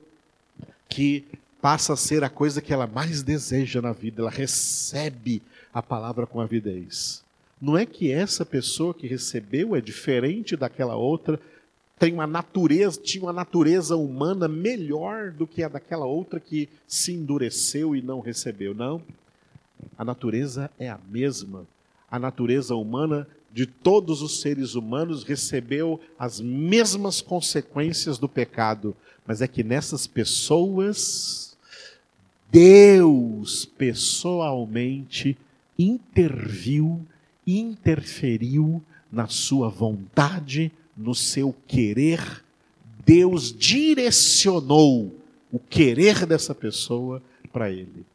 que 0.88 1.26
passa 1.62 1.92
a 1.92 1.98
ser 1.98 2.24
a 2.24 2.30
coisa 2.30 2.62
que 2.62 2.72
ela 2.72 2.88
mais 2.88 3.22
deseja 3.22 3.82
na 3.82 3.92
vida, 3.92 4.22
ela 4.22 4.32
recebe 4.32 5.42
a 5.74 5.84
palavra 5.84 6.26
com 6.26 6.40
avidez. 6.40 7.26
Não 7.62 7.78
é 7.78 7.86
que 7.86 8.10
essa 8.10 8.46
pessoa 8.46 8.94
que 8.94 9.06
recebeu 9.06 9.76
é 9.76 9.82
diferente 9.82 10.56
daquela 10.56 10.96
outra, 10.96 11.38
tem 12.00 12.14
uma 12.14 12.28
natureza, 12.28 13.02
tinha 13.02 13.24
uma 13.24 13.34
natureza 13.34 13.96
humana 13.96 14.48
melhor 14.48 15.32
do 15.32 15.48
que 15.48 15.64
a 15.64 15.68
daquela 15.68 16.06
outra 16.06 16.40
que 16.40 16.70
se 16.88 17.14
endureceu 17.14 17.96
e 17.96 18.02
não 18.02 18.20
recebeu. 18.20 18.74
Não. 18.74 19.02
A 19.98 20.06
natureza 20.06 20.70
é 20.78 20.90
a 20.90 21.00
mesma. 21.10 21.66
A 22.10 22.20
natureza 22.20 22.76
humana 22.76 23.28
de 23.52 23.66
todos 23.66 24.22
os 24.22 24.42
seres 24.42 24.76
humanos 24.76 25.24
recebeu 25.24 26.00
as 26.20 26.40
mesmas 26.40 27.22
consequências 27.22 28.20
do 28.20 28.30
pecado, 28.30 28.96
mas 29.26 29.42
é 29.42 29.48
que 29.48 29.64
nessas 29.64 30.06
pessoas 30.06 31.58
Deus 32.52 33.66
pessoalmente 33.66 35.38
interviu, 35.78 37.06
interferiu 37.46 38.82
na 39.12 39.28
sua 39.28 39.70
vontade, 39.70 40.72
no 40.98 41.14
seu 41.14 41.56
querer, 41.68 42.44
Deus 43.06 43.54
direcionou 43.54 45.14
o 45.52 45.60
querer 45.60 46.26
dessa 46.26 46.56
pessoa 46.56 47.22
para 47.54 47.70
ele. 47.72 48.06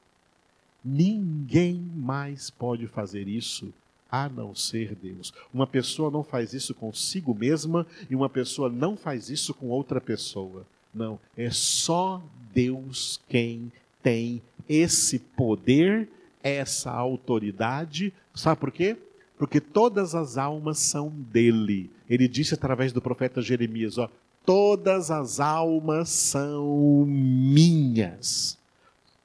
Ninguém 0.84 1.74
mais 1.94 2.50
pode 2.50 2.86
fazer 2.86 3.28
isso 3.28 3.72
a 4.10 4.28
não 4.28 4.54
ser 4.54 4.94
Deus. 4.94 5.32
Uma 5.54 5.66
pessoa 5.66 6.10
não 6.10 6.22
faz 6.22 6.52
isso 6.52 6.74
consigo 6.74 7.34
mesma 7.34 7.86
e 8.10 8.16
uma 8.16 8.28
pessoa 8.28 8.68
não 8.68 8.96
faz 8.96 9.30
isso 9.30 9.54
com 9.54 9.68
outra 9.68 10.00
pessoa. 10.00 10.66
Não, 10.92 11.18
é 11.36 11.50
só 11.50 12.22
Deus 12.52 13.20
quem 13.28 13.72
tem 14.02 14.42
esse 14.68 15.18
poder, 15.18 16.08
essa 16.42 16.90
autoridade. 16.90 18.12
Sabe 18.34 18.60
por 18.60 18.70
quê? 18.70 18.98
porque 19.42 19.60
todas 19.60 20.14
as 20.14 20.38
almas 20.38 20.78
são 20.78 21.08
dele. 21.08 21.90
Ele 22.12 22.28
disse 22.28 22.52
através 22.52 22.92
do 22.92 23.00
profeta 23.00 23.40
Jeremias: 23.40 23.96
ó, 23.96 24.06
todas 24.44 25.10
as 25.10 25.40
almas 25.40 26.10
são 26.10 27.06
minhas. 27.06 28.58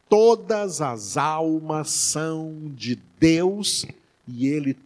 Todas 0.07 0.81
as 0.81 1.17
almas 1.17 1.89
são 1.89 2.71
de 2.73 2.97
Deus 3.19 3.85
e 4.25 4.47
ele 4.47 4.77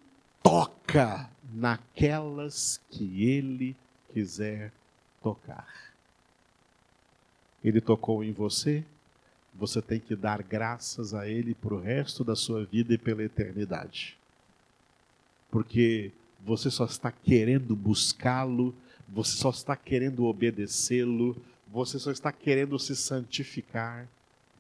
toca 0.42 1.30
naquelas 1.54 2.82
que 2.90 3.24
ele 3.24 3.76
quiser 4.12 4.72
tocar. 5.22 5.68
Ele 7.64 7.80
tocou 7.80 8.24
em 8.24 8.32
você, 8.32 8.84
você 9.54 9.80
tem 9.80 10.00
que 10.00 10.16
dar 10.16 10.42
graças 10.42 11.14
a 11.14 11.28
ele 11.28 11.54
para 11.54 11.76
o 11.76 11.80
resto 11.80 12.24
da 12.24 12.36
sua 12.36 12.66
vida 12.66 12.96
e 12.96 12.98
pela 12.98 13.22
eternidade 13.22 14.18
porque 15.52 16.12
você 16.46 16.70
só 16.70 16.86
está 16.86 17.12
querendo 17.12 17.76
buscá-lo, 17.76 18.74
você 19.08 19.38
só 19.38 19.50
está 19.50 19.76
querendo 19.76 20.26
obedecê-lo, 20.26 21.36
você 21.72 22.00
só 22.00 22.12
está 22.12 22.32
querendo 22.32 22.78
se 22.80 22.96
santificar, 22.96 24.08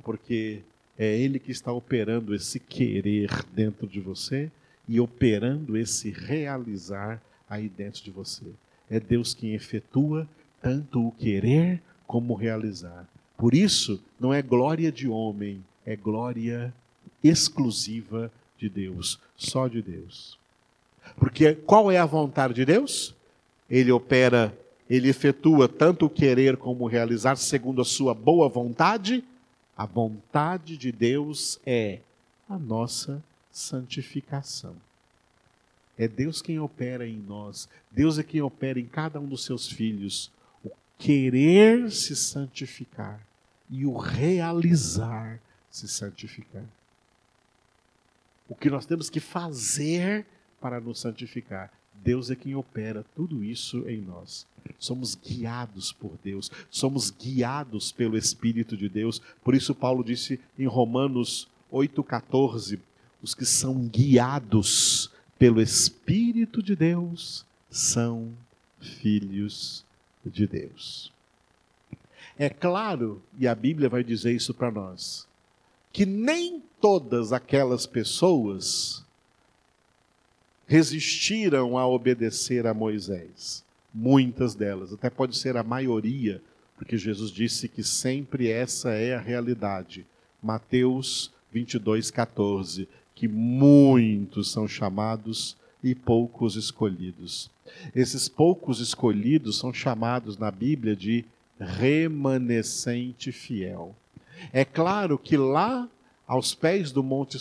porque 0.04 0.62
é 0.98 1.18
Ele 1.18 1.40
que 1.40 1.52
está 1.52 1.72
operando 1.72 2.36
esse 2.36 2.60
querer 2.60 3.30
dentro 3.54 3.88
de 3.88 4.00
você 4.00 4.52
e 4.88 5.00
operando 5.00 5.78
esse 5.78 6.12
realizar 6.12 7.22
aí 7.50 7.68
dentro 7.68 8.04
de 8.04 8.12
você. 8.12 8.46
É 8.90 9.00
Deus 9.00 9.34
quem 9.34 9.54
efetua 9.54 10.28
tanto 10.62 11.08
o 11.08 11.12
querer 11.12 11.82
como 12.06 12.34
o 12.34 12.38
realizar. 12.38 13.08
Por 13.38 13.54
isso, 13.54 14.04
não 14.20 14.34
é 14.34 14.42
glória 14.42 14.92
de 14.92 15.08
homem, 15.08 15.64
é 15.86 15.96
glória 15.96 16.74
exclusiva 17.24 18.32
de 18.58 18.70
Deus, 18.70 19.20
só 19.36 19.68
de 19.68 19.82
Deus. 19.82 20.38
Porque 21.18 21.56
qual 21.56 21.92
é 21.92 21.98
a 21.98 22.06
vontade 22.06 22.54
de 22.54 22.66
Deus? 22.66 23.16
Ele 23.70 23.92
opera, 23.92 24.58
ele 24.90 25.10
efetua 25.10 25.68
tanto 25.68 26.06
o 26.06 26.10
querer 26.10 26.58
como 26.58 26.84
o 26.84 26.88
realizar 26.88 27.36
segundo 27.38 27.82
a 27.82 27.86
sua 27.86 28.14
boa 28.14 28.50
vontade. 28.50 29.24
A 29.78 29.86
vontade 29.86 30.78
de 30.78 30.92
Deus 30.92 31.60
é 31.66 32.00
a 32.50 32.58
nossa 32.58 33.24
santificação. 33.52 34.76
É 35.98 36.08
Deus 36.08 36.42
quem 36.42 36.60
opera 36.60 37.08
em 37.08 37.18
nós, 37.18 37.70
Deus 37.92 38.18
é 38.18 38.24
quem 38.24 38.42
opera 38.42 38.80
em 38.80 38.86
cada 38.86 39.20
um 39.20 39.28
dos 39.28 39.46
seus 39.46 39.68
filhos. 39.68 40.32
O 40.64 40.72
querer 40.98 41.92
se 41.92 42.16
santificar 42.16 43.20
e 43.70 43.86
o 43.86 43.96
realizar 43.98 45.40
se 45.70 45.88
santificar. 45.88 46.66
O 48.50 48.56
que 48.56 48.70
nós 48.70 48.86
temos 48.86 49.10
que 49.10 49.20
fazer 49.20 50.26
para 50.62 50.80
nos 50.80 51.00
santificar. 51.00 51.72
Deus 51.94 52.32
é 52.32 52.36
quem 52.36 52.56
opera 52.56 53.06
tudo 53.16 53.44
isso 53.44 53.88
em 53.90 54.02
nós. 54.02 54.46
Somos 54.80 55.16
guiados 55.16 55.92
por 55.92 56.12
Deus, 56.24 56.50
somos 56.70 57.12
guiados 57.12 57.92
pelo 57.92 58.18
Espírito 58.18 58.78
de 58.78 58.88
Deus. 58.88 59.22
Por 59.44 59.56
isso, 59.56 59.76
Paulo 59.76 60.04
disse 60.04 60.40
em 60.58 60.66
Romanos 60.66 61.48
8,14: 61.72 62.80
os 63.22 63.36
que 63.36 63.46
são 63.46 63.88
guiados 63.88 65.12
pelo 65.38 65.62
Espírito 65.62 66.62
de 66.62 66.76
Deus 66.76 67.46
são 67.70 68.32
filhos 68.80 69.86
de 70.26 70.48
Deus. 70.48 71.12
É 72.38 72.50
claro, 72.50 73.22
e 73.38 73.48
a 73.48 73.54
Bíblia 73.54 73.90
vai 73.90 74.04
dizer 74.04 74.34
isso 74.34 74.54
para 74.54 74.72
nós, 74.72 75.28
que 75.94 76.06
nem 76.06 76.62
todas 76.80 77.32
aquelas 77.32 77.86
pessoas 77.86 79.06
resistiram 80.72 81.78
a 81.78 81.86
obedecer 81.86 82.66
a 82.66 82.74
Moisés. 82.74 83.62
Muitas 83.94 84.56
delas, 84.56 84.94
até 84.94 85.10
pode 85.10 85.36
ser 85.36 85.58
a 85.58 85.64
maioria, 85.64 86.42
porque 86.78 86.98
Jesus 86.98 87.30
disse 87.30 87.68
que 87.68 87.84
sempre 87.84 88.50
essa 88.50 88.92
é 88.92 89.14
a 89.14 89.20
realidade. 89.20 90.06
Mateus 90.42 91.30
22, 91.52 92.10
14. 92.10 92.88
Que 93.14 93.28
muitos 93.28 94.50
são 94.50 94.66
chamados 94.66 95.58
e 95.84 95.94
poucos 95.94 96.56
escolhidos. 96.56 97.52
Esses 97.94 98.30
poucos 98.30 98.80
escolhidos 98.80 99.60
são 99.60 99.74
chamados 99.74 100.38
na 100.38 100.50
Bíblia 100.50 100.96
de 100.96 101.26
remanescente 101.60 103.34
fiel. 103.34 103.94
É 104.54 104.64
claro 104.64 105.20
que 105.20 105.36
lá, 105.36 105.90
aos 106.26 106.56
pés 106.56 106.94
do 106.94 107.04
Monte 107.04 107.38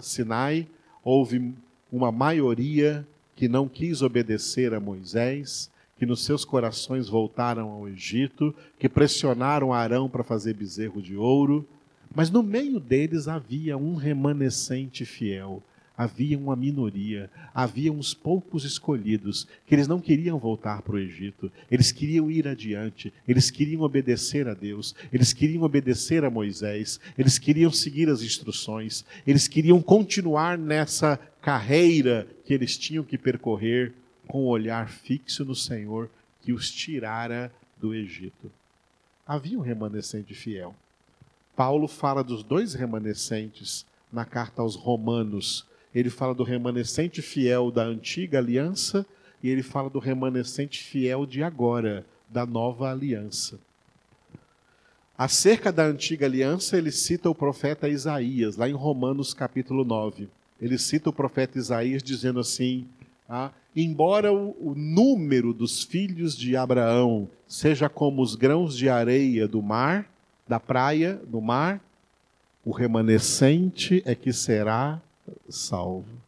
Sinai, 0.00 0.66
houve 1.04 1.52
uma 1.92 2.12
maioria 2.12 3.06
que 3.34 3.48
não 3.48 3.68
quis 3.68 4.02
obedecer 4.02 4.74
a 4.74 4.80
Moisés, 4.80 5.70
que 5.98 6.06
nos 6.06 6.24
seus 6.24 6.44
corações 6.44 7.08
voltaram 7.08 7.68
ao 7.68 7.88
Egito, 7.88 8.54
que 8.78 8.88
pressionaram 8.88 9.72
Arão 9.72 10.08
para 10.08 10.24
fazer 10.24 10.54
bezerro 10.54 11.02
de 11.02 11.16
ouro, 11.16 11.66
mas 12.14 12.30
no 12.30 12.42
meio 12.42 12.80
deles 12.80 13.28
havia 13.28 13.76
um 13.76 13.94
remanescente 13.94 15.04
fiel, 15.04 15.62
havia 15.96 16.38
uma 16.38 16.56
minoria, 16.56 17.30
havia 17.54 17.92
uns 17.92 18.14
poucos 18.14 18.64
escolhidos, 18.64 19.46
que 19.66 19.74
eles 19.74 19.86
não 19.86 20.00
queriam 20.00 20.38
voltar 20.38 20.80
para 20.80 20.94
o 20.96 20.98
Egito, 20.98 21.52
eles 21.70 21.92
queriam 21.92 22.30
ir 22.30 22.48
adiante, 22.48 23.12
eles 23.28 23.50
queriam 23.50 23.82
obedecer 23.82 24.48
a 24.48 24.54
Deus, 24.54 24.94
eles 25.12 25.34
queriam 25.34 25.62
obedecer 25.62 26.24
a 26.24 26.30
Moisés, 26.30 26.98
eles 27.18 27.38
queriam 27.38 27.70
seguir 27.70 28.08
as 28.08 28.22
instruções, 28.22 29.04
eles 29.26 29.46
queriam 29.46 29.82
continuar 29.82 30.56
nessa 30.56 31.20
carreira 31.40 32.26
que 32.44 32.52
eles 32.52 32.76
tinham 32.76 33.04
que 33.04 33.16
percorrer 33.18 33.92
com 34.26 34.44
o 34.44 34.48
olhar 34.48 34.88
fixo 34.88 35.44
no 35.44 35.54
Senhor 35.54 36.10
que 36.40 36.52
os 36.52 36.70
tirara 36.70 37.52
do 37.76 37.94
Egito. 37.94 38.50
Havia 39.26 39.58
um 39.58 39.62
remanescente 39.62 40.34
fiel. 40.34 40.74
Paulo 41.56 41.88
fala 41.88 42.22
dos 42.22 42.42
dois 42.42 42.74
remanescentes 42.74 43.84
na 44.12 44.24
carta 44.24 44.62
aos 44.62 44.74
Romanos, 44.74 45.66
ele 45.94 46.10
fala 46.10 46.34
do 46.34 46.44
remanescente 46.44 47.20
fiel 47.20 47.70
da 47.70 47.82
antiga 47.82 48.38
aliança 48.38 49.04
e 49.42 49.48
ele 49.48 49.62
fala 49.62 49.90
do 49.90 49.98
remanescente 49.98 50.82
fiel 50.82 51.26
de 51.26 51.42
agora, 51.42 52.04
da 52.28 52.46
nova 52.46 52.90
aliança. 52.90 53.58
Acerca 55.18 55.72
da 55.72 55.84
antiga 55.84 56.26
aliança, 56.26 56.78
ele 56.78 56.90
cita 56.90 57.28
o 57.28 57.34
profeta 57.34 57.88
Isaías, 57.88 58.56
lá 58.56 58.68
em 58.68 58.72
Romanos 58.72 59.34
capítulo 59.34 59.84
9. 59.84 60.28
Ele 60.60 60.78
cita 60.78 61.10
o 61.10 61.12
profeta 61.12 61.58
Isaías 61.58 62.02
dizendo 62.02 62.40
assim: 62.40 62.86
ah, 63.28 63.50
Embora 63.74 64.32
o, 64.32 64.56
o 64.60 64.74
número 64.74 65.52
dos 65.54 65.84
filhos 65.84 66.36
de 66.36 66.56
Abraão 66.56 67.28
seja 67.46 67.88
como 67.88 68.20
os 68.22 68.34
grãos 68.34 68.76
de 68.76 68.88
areia 68.88 69.46
do 69.46 69.62
mar, 69.62 70.10
da 70.46 70.58
praia, 70.58 71.20
do 71.26 71.40
mar, 71.40 71.80
o 72.64 72.72
remanescente 72.72 74.02
é 74.04 74.14
que 74.14 74.32
será 74.32 75.00
salvo. 75.48 76.20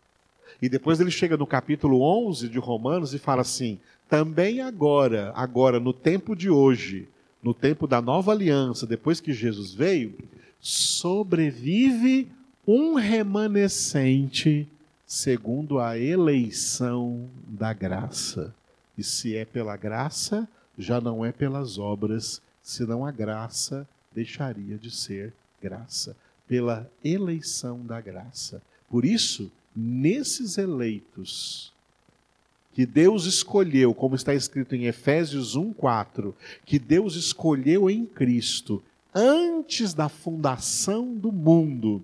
E 0.60 0.68
depois 0.68 1.00
ele 1.00 1.10
chega 1.10 1.36
no 1.36 1.46
capítulo 1.46 2.02
11 2.02 2.48
de 2.48 2.58
Romanos 2.58 3.12
e 3.12 3.18
fala 3.18 3.42
assim: 3.42 3.80
também 4.08 4.60
agora, 4.60 5.32
agora 5.34 5.80
no 5.80 5.92
tempo 5.92 6.36
de 6.36 6.48
hoje, 6.48 7.08
no 7.42 7.52
tempo 7.52 7.86
da 7.86 8.00
nova 8.00 8.30
aliança, 8.30 8.86
depois 8.86 9.20
que 9.20 9.32
Jesus 9.32 9.74
veio, 9.74 10.14
sobrevive 10.60 12.30
um 12.66 12.94
remanescente 12.94 14.68
segundo 15.04 15.80
a 15.80 15.98
eleição 15.98 17.28
da 17.46 17.72
graça. 17.72 18.54
E 18.96 19.02
se 19.02 19.36
é 19.36 19.44
pela 19.44 19.76
graça, 19.76 20.48
já 20.78 21.00
não 21.00 21.24
é 21.24 21.32
pelas 21.32 21.76
obras, 21.76 22.40
senão 22.62 23.04
a 23.04 23.10
graça 23.10 23.86
deixaria 24.14 24.78
de 24.78 24.90
ser 24.90 25.32
graça. 25.60 26.16
Pela 26.46 26.90
eleição 27.04 27.84
da 27.84 28.00
graça. 28.00 28.62
Por 28.88 29.04
isso, 29.04 29.50
nesses 29.74 30.56
eleitos 30.56 31.72
que 32.74 32.86
Deus 32.86 33.26
escolheu, 33.26 33.92
como 33.92 34.14
está 34.14 34.34
escrito 34.34 34.74
em 34.74 34.84
Efésios 34.84 35.56
1:4, 35.56 36.34
que 36.64 36.78
Deus 36.78 37.16
escolheu 37.16 37.90
em 37.90 38.06
Cristo 38.06 38.82
antes 39.14 39.92
da 39.92 40.08
fundação 40.08 41.14
do 41.14 41.30
mundo 41.32 42.02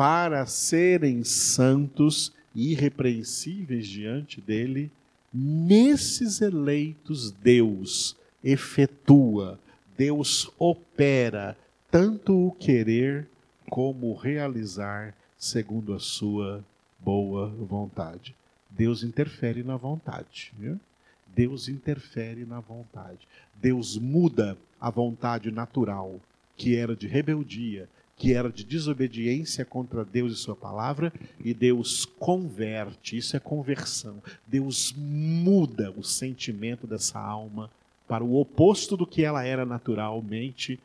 para 0.00 0.46
serem 0.46 1.22
santos 1.22 2.32
e 2.54 2.72
irrepreensíveis 2.72 3.86
diante 3.86 4.40
dele, 4.40 4.90
nesses 5.30 6.40
eleitos 6.40 7.30
Deus 7.30 8.16
efetua, 8.42 9.60
Deus 9.98 10.50
opera 10.58 11.54
tanto 11.90 12.46
o 12.46 12.50
querer 12.52 13.28
como 13.68 14.10
o 14.10 14.16
realizar 14.16 15.14
segundo 15.36 15.92
a 15.92 15.98
sua 15.98 16.64
boa 16.98 17.48
vontade. 17.48 18.34
Deus 18.70 19.02
interfere 19.02 19.62
na 19.62 19.76
vontade. 19.76 20.50
Viu? 20.58 20.80
Deus 21.26 21.68
interfere 21.68 22.46
na 22.46 22.58
vontade. 22.58 23.28
Deus 23.54 23.98
muda 23.98 24.56
a 24.80 24.88
vontade 24.88 25.50
natural, 25.50 26.18
que 26.56 26.74
era 26.74 26.96
de 26.96 27.06
rebeldia, 27.06 27.86
que 28.20 28.34
era 28.34 28.52
de 28.52 28.62
desobediência 28.64 29.64
contra 29.64 30.04
Deus 30.04 30.34
e 30.34 30.36
Sua 30.36 30.54
palavra, 30.54 31.10
e 31.42 31.54
Deus 31.54 32.04
converte. 32.04 33.16
Isso 33.16 33.34
é 33.34 33.40
conversão. 33.40 34.22
Deus 34.46 34.92
muda 34.94 35.90
o 35.92 36.04
sentimento 36.04 36.86
dessa 36.86 37.18
alma 37.18 37.70
para 38.06 38.22
o 38.22 38.38
oposto 38.38 38.94
do 38.94 39.06
que 39.06 39.24
ela 39.24 39.42
era 39.42 39.64
naturalmente, 39.64 40.78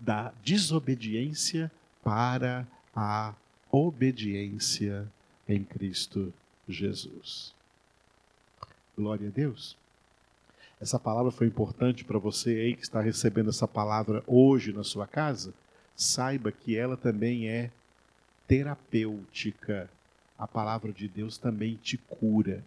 da 0.00 0.32
desobediência 0.44 1.70
para 2.02 2.66
a 2.92 3.34
obediência 3.70 5.06
em 5.48 5.62
Cristo 5.62 6.34
Jesus. 6.68 7.54
Glória 8.96 9.28
a 9.28 9.30
Deus. 9.30 9.76
Essa 10.80 10.98
palavra 10.98 11.30
foi 11.30 11.46
importante 11.46 12.04
para 12.04 12.18
você 12.18 12.50
aí 12.50 12.74
que 12.74 12.82
está 12.82 13.00
recebendo 13.00 13.50
essa 13.50 13.68
palavra 13.68 14.24
hoje 14.26 14.72
na 14.72 14.82
sua 14.82 15.06
casa. 15.06 15.54
Saiba 15.98 16.52
que 16.52 16.76
ela 16.76 16.96
também 16.96 17.48
é 17.48 17.72
terapêutica. 18.46 19.90
A 20.38 20.46
palavra 20.46 20.92
de 20.92 21.08
Deus 21.08 21.36
também 21.36 21.74
te 21.74 21.98
cura, 21.98 22.64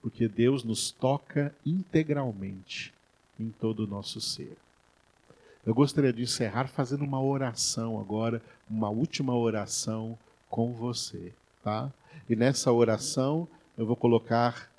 porque 0.00 0.28
Deus 0.28 0.62
nos 0.62 0.92
toca 0.92 1.52
integralmente 1.66 2.94
em 3.40 3.50
todo 3.50 3.80
o 3.80 3.86
nosso 3.88 4.20
ser. 4.20 4.56
Eu 5.66 5.74
gostaria 5.74 6.12
de 6.12 6.22
encerrar 6.22 6.68
fazendo 6.68 7.02
uma 7.02 7.20
oração 7.20 7.98
agora, 7.98 8.40
uma 8.70 8.88
última 8.90 9.36
oração 9.36 10.16
com 10.48 10.72
você, 10.72 11.32
tá? 11.64 11.92
E 12.30 12.36
nessa 12.36 12.70
oração 12.70 13.48
eu 13.76 13.84
vou 13.84 13.96
colocar 13.96 14.70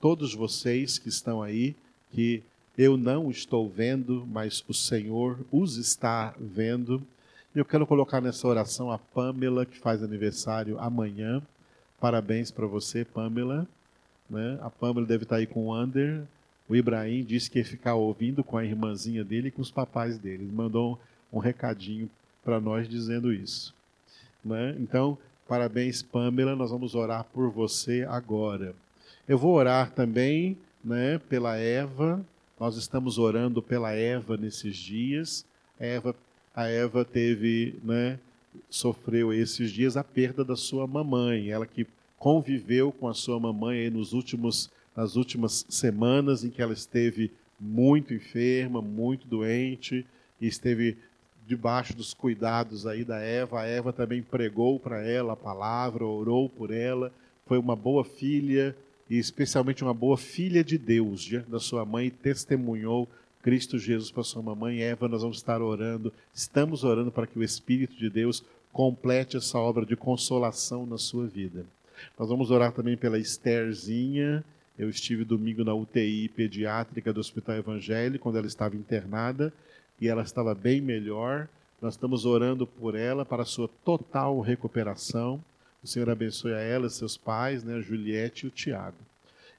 todos 0.00 0.32
vocês 0.32 0.96
que 0.96 1.08
estão 1.08 1.42
aí, 1.42 1.74
que 2.12 2.40
eu 2.78 2.96
não 2.96 3.32
estou 3.32 3.68
vendo, 3.68 4.24
mas 4.30 4.64
o 4.68 4.72
Senhor 4.72 5.40
os 5.50 5.76
está 5.76 6.34
vendo. 6.38 7.04
Eu 7.54 7.66
quero 7.66 7.86
colocar 7.86 8.18
nessa 8.22 8.48
oração 8.48 8.90
a 8.90 8.96
Pamela, 8.96 9.66
que 9.66 9.78
faz 9.78 10.02
aniversário 10.02 10.78
amanhã. 10.78 11.42
Parabéns 12.00 12.50
para 12.50 12.66
você, 12.66 13.04
Pamela. 13.04 13.66
Né? 14.28 14.58
A 14.62 14.70
Pamela 14.70 15.06
deve 15.06 15.24
estar 15.24 15.36
aí 15.36 15.46
com 15.46 15.66
o 15.66 15.74
Ander, 15.74 16.22
o 16.66 16.74
Ibrahim 16.74 17.22
disse 17.22 17.50
que 17.50 17.58
ia 17.58 17.64
ficar 17.64 17.94
ouvindo 17.94 18.42
com 18.42 18.56
a 18.56 18.64
irmãzinha 18.64 19.22
dele 19.22 19.48
e 19.48 19.50
com 19.50 19.60
os 19.60 19.70
papais 19.70 20.16
dele. 20.16 20.44
Ele 20.44 20.52
mandou 20.52 20.98
um, 21.30 21.36
um 21.36 21.40
recadinho 21.40 22.08
para 22.42 22.58
nós 22.58 22.88
dizendo 22.88 23.30
isso. 23.30 23.74
Né? 24.42 24.74
Então, 24.80 25.18
parabéns, 25.46 26.02
Pamela. 26.02 26.56
Nós 26.56 26.70
vamos 26.70 26.94
orar 26.94 27.24
por 27.34 27.50
você 27.50 28.06
agora. 28.08 28.74
Eu 29.28 29.36
vou 29.36 29.52
orar 29.52 29.90
também 29.90 30.56
né, 30.82 31.18
pela 31.28 31.58
Eva. 31.58 32.24
Nós 32.58 32.78
estamos 32.78 33.18
orando 33.18 33.60
pela 33.60 33.92
Eva 33.92 34.38
nesses 34.38 34.74
dias. 34.74 35.44
A 35.78 35.84
Eva, 35.84 36.16
a 36.54 36.66
Eva 36.66 37.04
teve, 37.04 37.74
né, 37.82 38.18
sofreu 38.68 39.32
esses 39.32 39.70
dias 39.70 39.96
a 39.96 40.04
perda 40.04 40.44
da 40.44 40.56
sua 40.56 40.86
mamãe. 40.86 41.50
Ela 41.50 41.66
que 41.66 41.86
conviveu 42.18 42.92
com 42.92 43.08
a 43.08 43.14
sua 43.14 43.40
mamãe 43.40 43.90
nos 43.90 44.12
últimos 44.12 44.70
nas 44.94 45.16
últimas 45.16 45.64
semanas 45.68 46.44
em 46.44 46.50
que 46.50 46.60
ela 46.60 46.72
esteve 46.72 47.30
muito 47.58 48.12
enferma, 48.12 48.82
muito 48.82 49.26
doente 49.26 50.06
e 50.40 50.46
esteve 50.46 50.98
debaixo 51.46 51.96
dos 51.96 52.12
cuidados 52.12 52.86
aí 52.86 53.04
da 53.04 53.18
Eva. 53.18 53.60
A 53.60 53.66
Eva 53.66 53.92
também 53.92 54.22
pregou 54.22 54.78
para 54.78 55.02
ela 55.02 55.32
a 55.32 55.36
palavra, 55.36 56.04
orou 56.04 56.48
por 56.48 56.70
ela, 56.70 57.12
foi 57.46 57.58
uma 57.58 57.74
boa 57.74 58.04
filha 58.04 58.76
e 59.08 59.18
especialmente 59.18 59.82
uma 59.82 59.94
boa 59.94 60.16
filha 60.16 60.62
de 60.62 60.78
Deus 60.78 61.22
diante 61.22 61.50
da 61.50 61.58
sua 61.58 61.84
mãe 61.84 62.10
testemunhou 62.10 63.08
Cristo 63.42 63.78
Jesus 63.78 64.10
para 64.10 64.22
sua 64.22 64.40
mamãe. 64.40 64.80
Eva, 64.80 65.08
nós 65.08 65.22
vamos 65.22 65.38
estar 65.38 65.60
orando, 65.60 66.12
estamos 66.32 66.84
orando 66.84 67.10
para 67.10 67.26
que 67.26 67.38
o 67.38 67.42
Espírito 67.42 67.94
de 67.96 68.08
Deus 68.08 68.42
complete 68.72 69.36
essa 69.36 69.58
obra 69.58 69.84
de 69.84 69.96
consolação 69.96 70.86
na 70.86 70.96
sua 70.96 71.26
vida. 71.26 71.66
Nós 72.18 72.28
vamos 72.28 72.50
orar 72.50 72.72
também 72.72 72.96
pela 72.96 73.18
Estherzinha, 73.18 74.44
eu 74.78 74.88
estive 74.88 75.24
domingo 75.24 75.64
na 75.64 75.74
UTI 75.74 76.28
pediátrica 76.28 77.12
do 77.12 77.20
Hospital 77.20 77.56
Evangélico, 77.56 78.22
quando 78.22 78.38
ela 78.38 78.46
estava 78.46 78.74
internada, 78.74 79.52
e 80.00 80.08
ela 80.08 80.22
estava 80.22 80.54
bem 80.54 80.80
melhor. 80.80 81.46
Nós 81.80 81.94
estamos 81.94 82.24
orando 82.24 82.66
por 82.66 82.94
ela 82.94 83.24
para 83.24 83.42
a 83.42 83.46
sua 83.46 83.68
total 83.84 84.40
recuperação. 84.40 85.42
O 85.82 85.86
Senhor 85.86 86.08
abençoe 86.08 86.54
a 86.54 86.60
ela, 86.60 86.88
seus 86.88 87.16
pais, 87.16 87.62
né, 87.62 87.74
a 87.74 87.80
Juliette 87.80 88.46
e 88.46 88.48
o 88.48 88.50
Tiago. 88.50 88.96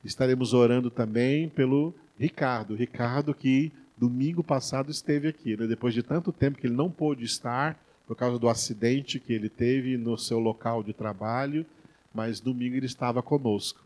Estaremos 0.03 0.53
orando 0.53 0.89
também 0.89 1.47
pelo 1.49 1.93
Ricardo. 2.19 2.75
Ricardo 2.75 3.33
que 3.33 3.71
domingo 3.97 4.43
passado 4.43 4.91
esteve 4.91 5.27
aqui, 5.27 5.55
né, 5.55 5.65
depois 5.67 5.93
de 5.93 6.03
tanto 6.03 6.31
tempo 6.31 6.57
que 6.57 6.67
ele 6.67 6.75
não 6.75 6.89
pôde 6.89 7.23
estar 7.23 7.79
por 8.05 8.15
causa 8.15 8.37
do 8.37 8.49
acidente 8.49 9.19
que 9.19 9.33
ele 9.33 9.49
teve 9.49 9.97
no 9.97 10.17
seu 10.17 10.39
local 10.39 10.83
de 10.83 10.93
trabalho, 10.93 11.65
mas 12.13 12.39
domingo 12.39 12.75
ele 12.75 12.85
estava 12.85 13.23
conosco. 13.23 13.79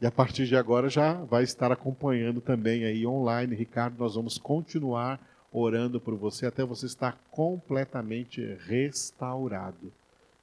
E 0.00 0.06
a 0.06 0.10
partir 0.10 0.46
de 0.46 0.54
agora 0.54 0.90
já 0.90 1.14
vai 1.14 1.42
estar 1.42 1.72
acompanhando 1.72 2.40
também 2.40 2.84
aí 2.84 3.06
online. 3.06 3.54
Ricardo, 3.54 3.98
nós 3.98 4.14
vamos 4.14 4.36
continuar 4.36 5.18
orando 5.50 5.98
por 5.98 6.14
você 6.14 6.44
até 6.44 6.62
você 6.62 6.84
estar 6.84 7.18
completamente 7.30 8.42
restaurado. 8.66 9.90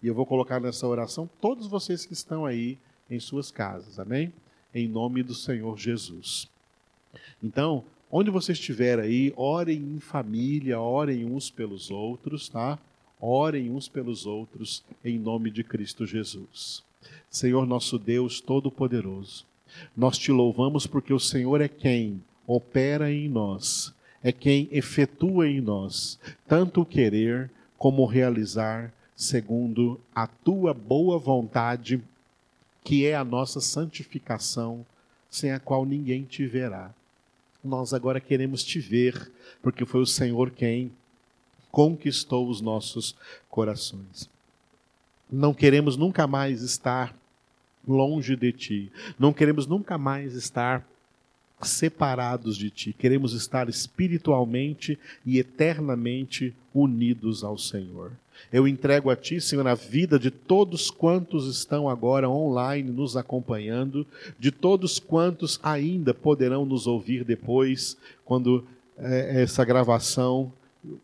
E 0.01 0.07
eu 0.07 0.15
vou 0.15 0.25
colocar 0.25 0.59
nessa 0.59 0.87
oração 0.87 1.29
todos 1.39 1.67
vocês 1.67 2.03
que 2.03 2.13
estão 2.13 2.47
aí 2.47 2.79
em 3.09 3.19
suas 3.19 3.51
casas, 3.51 3.99
amém? 3.99 4.33
Em 4.73 4.87
nome 4.87 5.23
do 5.23 5.35
Senhor 5.35 5.77
Jesus. 5.77 6.47
Então, 7.41 7.83
onde 8.11 8.29
você 8.29 8.53
estiver 8.53 8.99
aí, 8.99 9.33
orem 9.35 9.77
em 9.77 9.99
família, 9.99 10.79
orem 10.79 11.25
uns 11.25 11.49
pelos 11.49 11.91
outros, 11.91 12.49
tá? 12.49 12.79
Orem 13.19 13.69
uns 13.69 13.87
pelos 13.87 14.25
outros 14.25 14.83
em 15.03 15.17
nome 15.17 15.51
de 15.51 15.63
Cristo 15.63 16.05
Jesus. 16.05 16.83
Senhor 17.29 17.65
nosso 17.65 17.99
Deus 17.99 18.39
Todo-Poderoso, 18.39 19.45
nós 19.95 20.17
te 20.17 20.31
louvamos 20.31 20.87
porque 20.87 21.13
o 21.13 21.19
Senhor 21.19 21.61
é 21.61 21.67
quem 21.67 22.21
opera 22.47 23.11
em 23.11 23.27
nós, 23.27 23.93
é 24.21 24.31
quem 24.31 24.67
efetua 24.71 25.49
em 25.49 25.59
nós 25.59 26.19
tanto 26.47 26.81
o 26.81 26.85
querer 26.85 27.49
como 27.77 28.03
o 28.03 28.05
realizar, 28.05 28.93
segundo 29.15 29.99
a 30.15 30.27
tua 30.27 30.73
boa 30.73 31.17
vontade, 31.17 32.01
que 32.83 33.05
é 33.05 33.15
a 33.15 33.23
nossa 33.23 33.61
santificação, 33.61 34.85
sem 35.29 35.51
a 35.51 35.59
qual 35.59 35.85
ninguém 35.85 36.23
te 36.23 36.45
verá. 36.45 36.93
Nós 37.63 37.93
agora 37.93 38.19
queremos 38.19 38.63
te 38.63 38.79
ver, 38.79 39.31
porque 39.61 39.85
foi 39.85 40.01
o 40.01 40.05
Senhor 40.05 40.51
quem 40.51 40.91
conquistou 41.71 42.49
os 42.49 42.61
nossos 42.61 43.15
corações. 43.49 44.29
Não 45.31 45.53
queremos 45.53 45.97
nunca 45.97 46.27
mais 46.27 46.61
estar 46.61 47.15
longe 47.87 48.35
de 48.35 48.51
ti. 48.51 48.91
Não 49.17 49.33
queremos 49.33 49.65
nunca 49.65 49.97
mais 49.97 50.35
estar 50.35 50.85
separados 51.63 52.57
de 52.57 52.69
ti. 52.69 52.93
Queremos 52.93 53.33
estar 53.33 53.69
espiritualmente 53.69 54.97
e 55.25 55.39
eternamente 55.39 56.55
unidos 56.73 57.43
ao 57.43 57.57
Senhor. 57.57 58.11
Eu 58.51 58.67
entrego 58.67 59.09
a 59.09 59.15
Ti, 59.15 59.39
Senhor, 59.39 59.65
a 59.67 59.75
vida 59.75 60.19
de 60.19 60.29
todos 60.29 60.91
quantos 60.91 61.47
estão 61.47 61.87
agora 61.87 62.29
online 62.29 62.91
nos 62.91 63.15
acompanhando, 63.15 64.05
de 64.37 64.51
todos 64.51 64.99
quantos 64.99 65.59
ainda 65.63 66.13
poderão 66.13 66.65
nos 66.65 66.85
ouvir 66.87 67.23
depois, 67.23 67.97
quando 68.25 68.65
é, 68.97 69.41
essa 69.41 69.63
gravação 69.63 70.51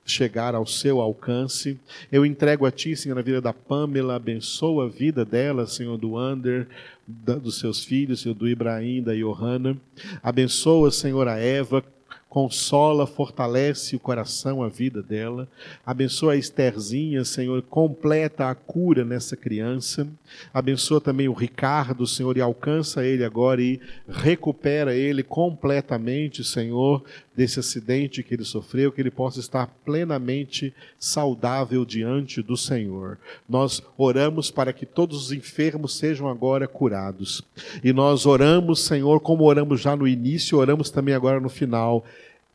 chegar 0.05 0.55
ao 0.55 0.65
seu 0.65 0.99
alcance. 0.99 1.79
Eu 2.11 2.25
entrego 2.25 2.65
a 2.65 2.71
Ti, 2.71 2.95
Senhor, 2.95 3.17
a 3.17 3.21
vida 3.21 3.41
da 3.41 3.53
Pamela, 3.53 4.15
abençoa 4.15 4.85
a 4.85 4.89
vida 4.89 5.23
dela, 5.23 5.65
Senhor, 5.65 5.97
do 5.97 6.17
Ander, 6.17 6.67
da, 7.07 7.35
dos 7.35 7.59
seus 7.59 7.83
filhos, 7.83 8.21
Senhor, 8.21 8.35
do 8.35 8.47
Ibrahim, 8.47 9.01
da 9.01 9.15
Johanna. 9.15 9.77
Abençoa, 10.21 10.91
Senhor, 10.91 11.27
a 11.27 11.37
Eva, 11.37 11.83
consola, 12.29 13.07
fortalece 13.07 13.95
o 13.95 13.99
coração, 13.99 14.61
a 14.61 14.69
vida 14.69 15.01
dela. 15.01 15.47
Abençoa 15.83 16.33
a 16.33 16.37
Estherzinha, 16.37 17.25
Senhor, 17.25 17.63
completa 17.63 18.49
a 18.49 18.55
cura 18.55 19.03
nessa 19.03 19.35
criança. 19.35 20.07
Abençoa 20.53 21.01
também 21.01 21.27
o 21.27 21.33
Ricardo, 21.33 22.05
Senhor, 22.05 22.37
e 22.37 22.41
alcança 22.41 23.03
ele 23.03 23.23
agora 23.23 23.61
e 23.61 23.81
recupera 24.07 24.93
ele 24.93 25.23
completamente, 25.23 26.43
Senhor, 26.43 27.03
desse 27.35 27.59
acidente 27.59 28.21
que 28.21 28.35
ele 28.35 28.43
sofreu, 28.43 28.91
que 28.91 29.01
ele 29.01 29.09
possa 29.09 29.39
estar 29.39 29.65
plenamente 29.83 30.73
saudável 30.99 31.83
diante 31.83 32.43
do 32.43 32.55
Senhor. 32.55 33.17
Nós 33.47 33.81
oramos 33.97 34.51
para 34.51 34.71
que 34.71 34.85
todos 34.85 35.25
os 35.25 35.31
enfermos 35.31 35.97
sejam 35.97 36.27
agora 36.27 36.67
curados. 36.67 37.41
E 37.83 37.91
nós 37.91 38.25
oramos, 38.25 38.83
Senhor, 38.83 39.19
como 39.19 39.45
oramos 39.45 39.81
já 39.81 39.95
no 39.95 40.07
início, 40.07 40.57
oramos 40.59 40.91
também 40.91 41.15
agora 41.15 41.39
no 41.39 41.49
final 41.49 42.05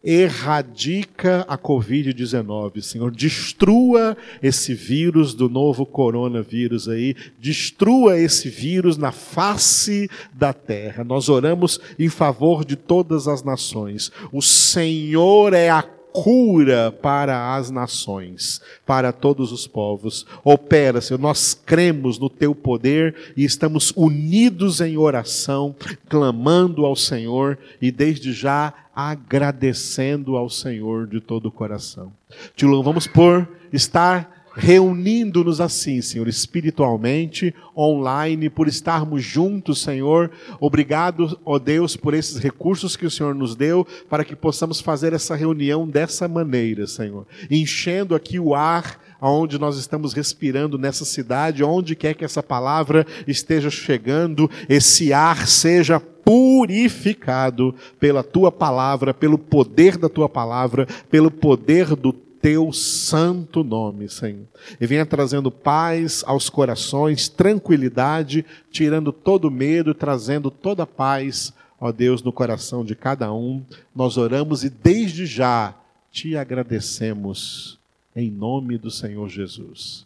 erradica 0.04 1.46
a 1.48 1.56
Covid-19, 1.56 2.82
Senhor. 2.82 3.10
Destrua 3.10 4.16
esse 4.42 4.74
vírus 4.74 5.32
do 5.32 5.48
novo 5.48 5.86
coronavírus 5.86 6.88
aí. 6.88 7.16
Destrua 7.40 8.18
esse 8.18 8.50
vírus 8.50 8.98
na 8.98 9.10
face 9.10 10.10
da 10.34 10.52
terra. 10.52 11.02
Nós 11.02 11.30
oramos 11.30 11.80
em 11.98 12.10
favor 12.10 12.64
de 12.64 12.76
todas 12.76 13.26
as 13.26 13.42
nações. 13.42 14.12
O 14.30 14.42
Senhor 14.42 15.54
é 15.54 15.70
a 15.70 15.82
cura 16.14 16.92
para 16.92 17.56
as 17.56 17.72
nações, 17.72 18.60
para 18.86 19.12
todos 19.12 19.50
os 19.50 19.66
povos. 19.66 20.24
Opera, 20.44 21.00
Senhor, 21.00 21.18
nós 21.18 21.54
cremos 21.54 22.20
no 22.20 22.30
teu 22.30 22.54
poder 22.54 23.32
e 23.36 23.44
estamos 23.44 23.92
unidos 23.96 24.80
em 24.80 24.96
oração, 24.96 25.74
clamando 26.08 26.86
ao 26.86 26.94
Senhor 26.94 27.58
e 27.82 27.90
desde 27.90 28.32
já 28.32 28.72
agradecendo 28.94 30.36
ao 30.36 30.48
Senhor 30.48 31.08
de 31.08 31.20
todo 31.20 31.46
o 31.46 31.52
coração. 31.52 32.12
Te 32.54 32.64
louvamos 32.64 33.08
por 33.08 33.48
estar 33.72 34.33
reunindo-nos 34.54 35.60
assim, 35.60 36.00
Senhor, 36.00 36.28
espiritualmente, 36.28 37.54
online, 37.76 38.48
por 38.48 38.68
estarmos 38.68 39.22
juntos, 39.22 39.82
Senhor. 39.82 40.30
Obrigado, 40.60 41.38
ó 41.44 41.58
Deus, 41.58 41.96
por 41.96 42.14
esses 42.14 42.38
recursos 42.38 42.96
que 42.96 43.06
o 43.06 43.10
Senhor 43.10 43.34
nos 43.34 43.56
deu 43.56 43.86
para 44.08 44.24
que 44.24 44.36
possamos 44.36 44.80
fazer 44.80 45.12
essa 45.12 45.34
reunião 45.34 45.88
dessa 45.88 46.28
maneira, 46.28 46.86
Senhor. 46.86 47.26
Enchendo 47.50 48.14
aqui 48.14 48.38
o 48.38 48.54
ar 48.54 49.00
aonde 49.20 49.58
nós 49.58 49.78
estamos 49.78 50.12
respirando 50.12 50.76
nessa 50.76 51.04
cidade, 51.04 51.64
onde 51.64 51.96
quer 51.96 52.14
que 52.14 52.24
essa 52.24 52.42
palavra 52.42 53.06
esteja 53.26 53.70
chegando, 53.70 54.50
esse 54.68 55.12
ar 55.12 55.46
seja 55.46 55.98
purificado 55.98 57.74
pela 58.00 58.22
tua 58.22 58.50
palavra, 58.50 59.12
pelo 59.12 59.38
poder 59.38 59.96
da 59.96 60.08
tua 60.08 60.28
palavra, 60.28 60.86
pelo 61.10 61.30
poder 61.30 61.94
do 61.94 62.12
teu 62.44 62.74
santo 62.74 63.64
nome, 63.64 64.06
Senhor. 64.06 64.46
E 64.78 64.86
venha 64.86 65.06
trazendo 65.06 65.50
paz 65.50 66.22
aos 66.26 66.50
corações, 66.50 67.26
tranquilidade, 67.26 68.44
tirando 68.70 69.14
todo 69.14 69.50
medo, 69.50 69.94
trazendo 69.94 70.50
toda 70.50 70.86
paz, 70.86 71.54
ó 71.80 71.90
Deus, 71.90 72.22
no 72.22 72.30
coração 72.30 72.84
de 72.84 72.94
cada 72.94 73.32
um. 73.32 73.64
Nós 73.96 74.18
oramos 74.18 74.62
e 74.62 74.68
desde 74.68 75.24
já 75.24 75.74
te 76.12 76.36
agradecemos 76.36 77.78
em 78.14 78.30
nome 78.30 78.76
do 78.76 78.90
Senhor 78.90 79.26
Jesus. 79.26 80.04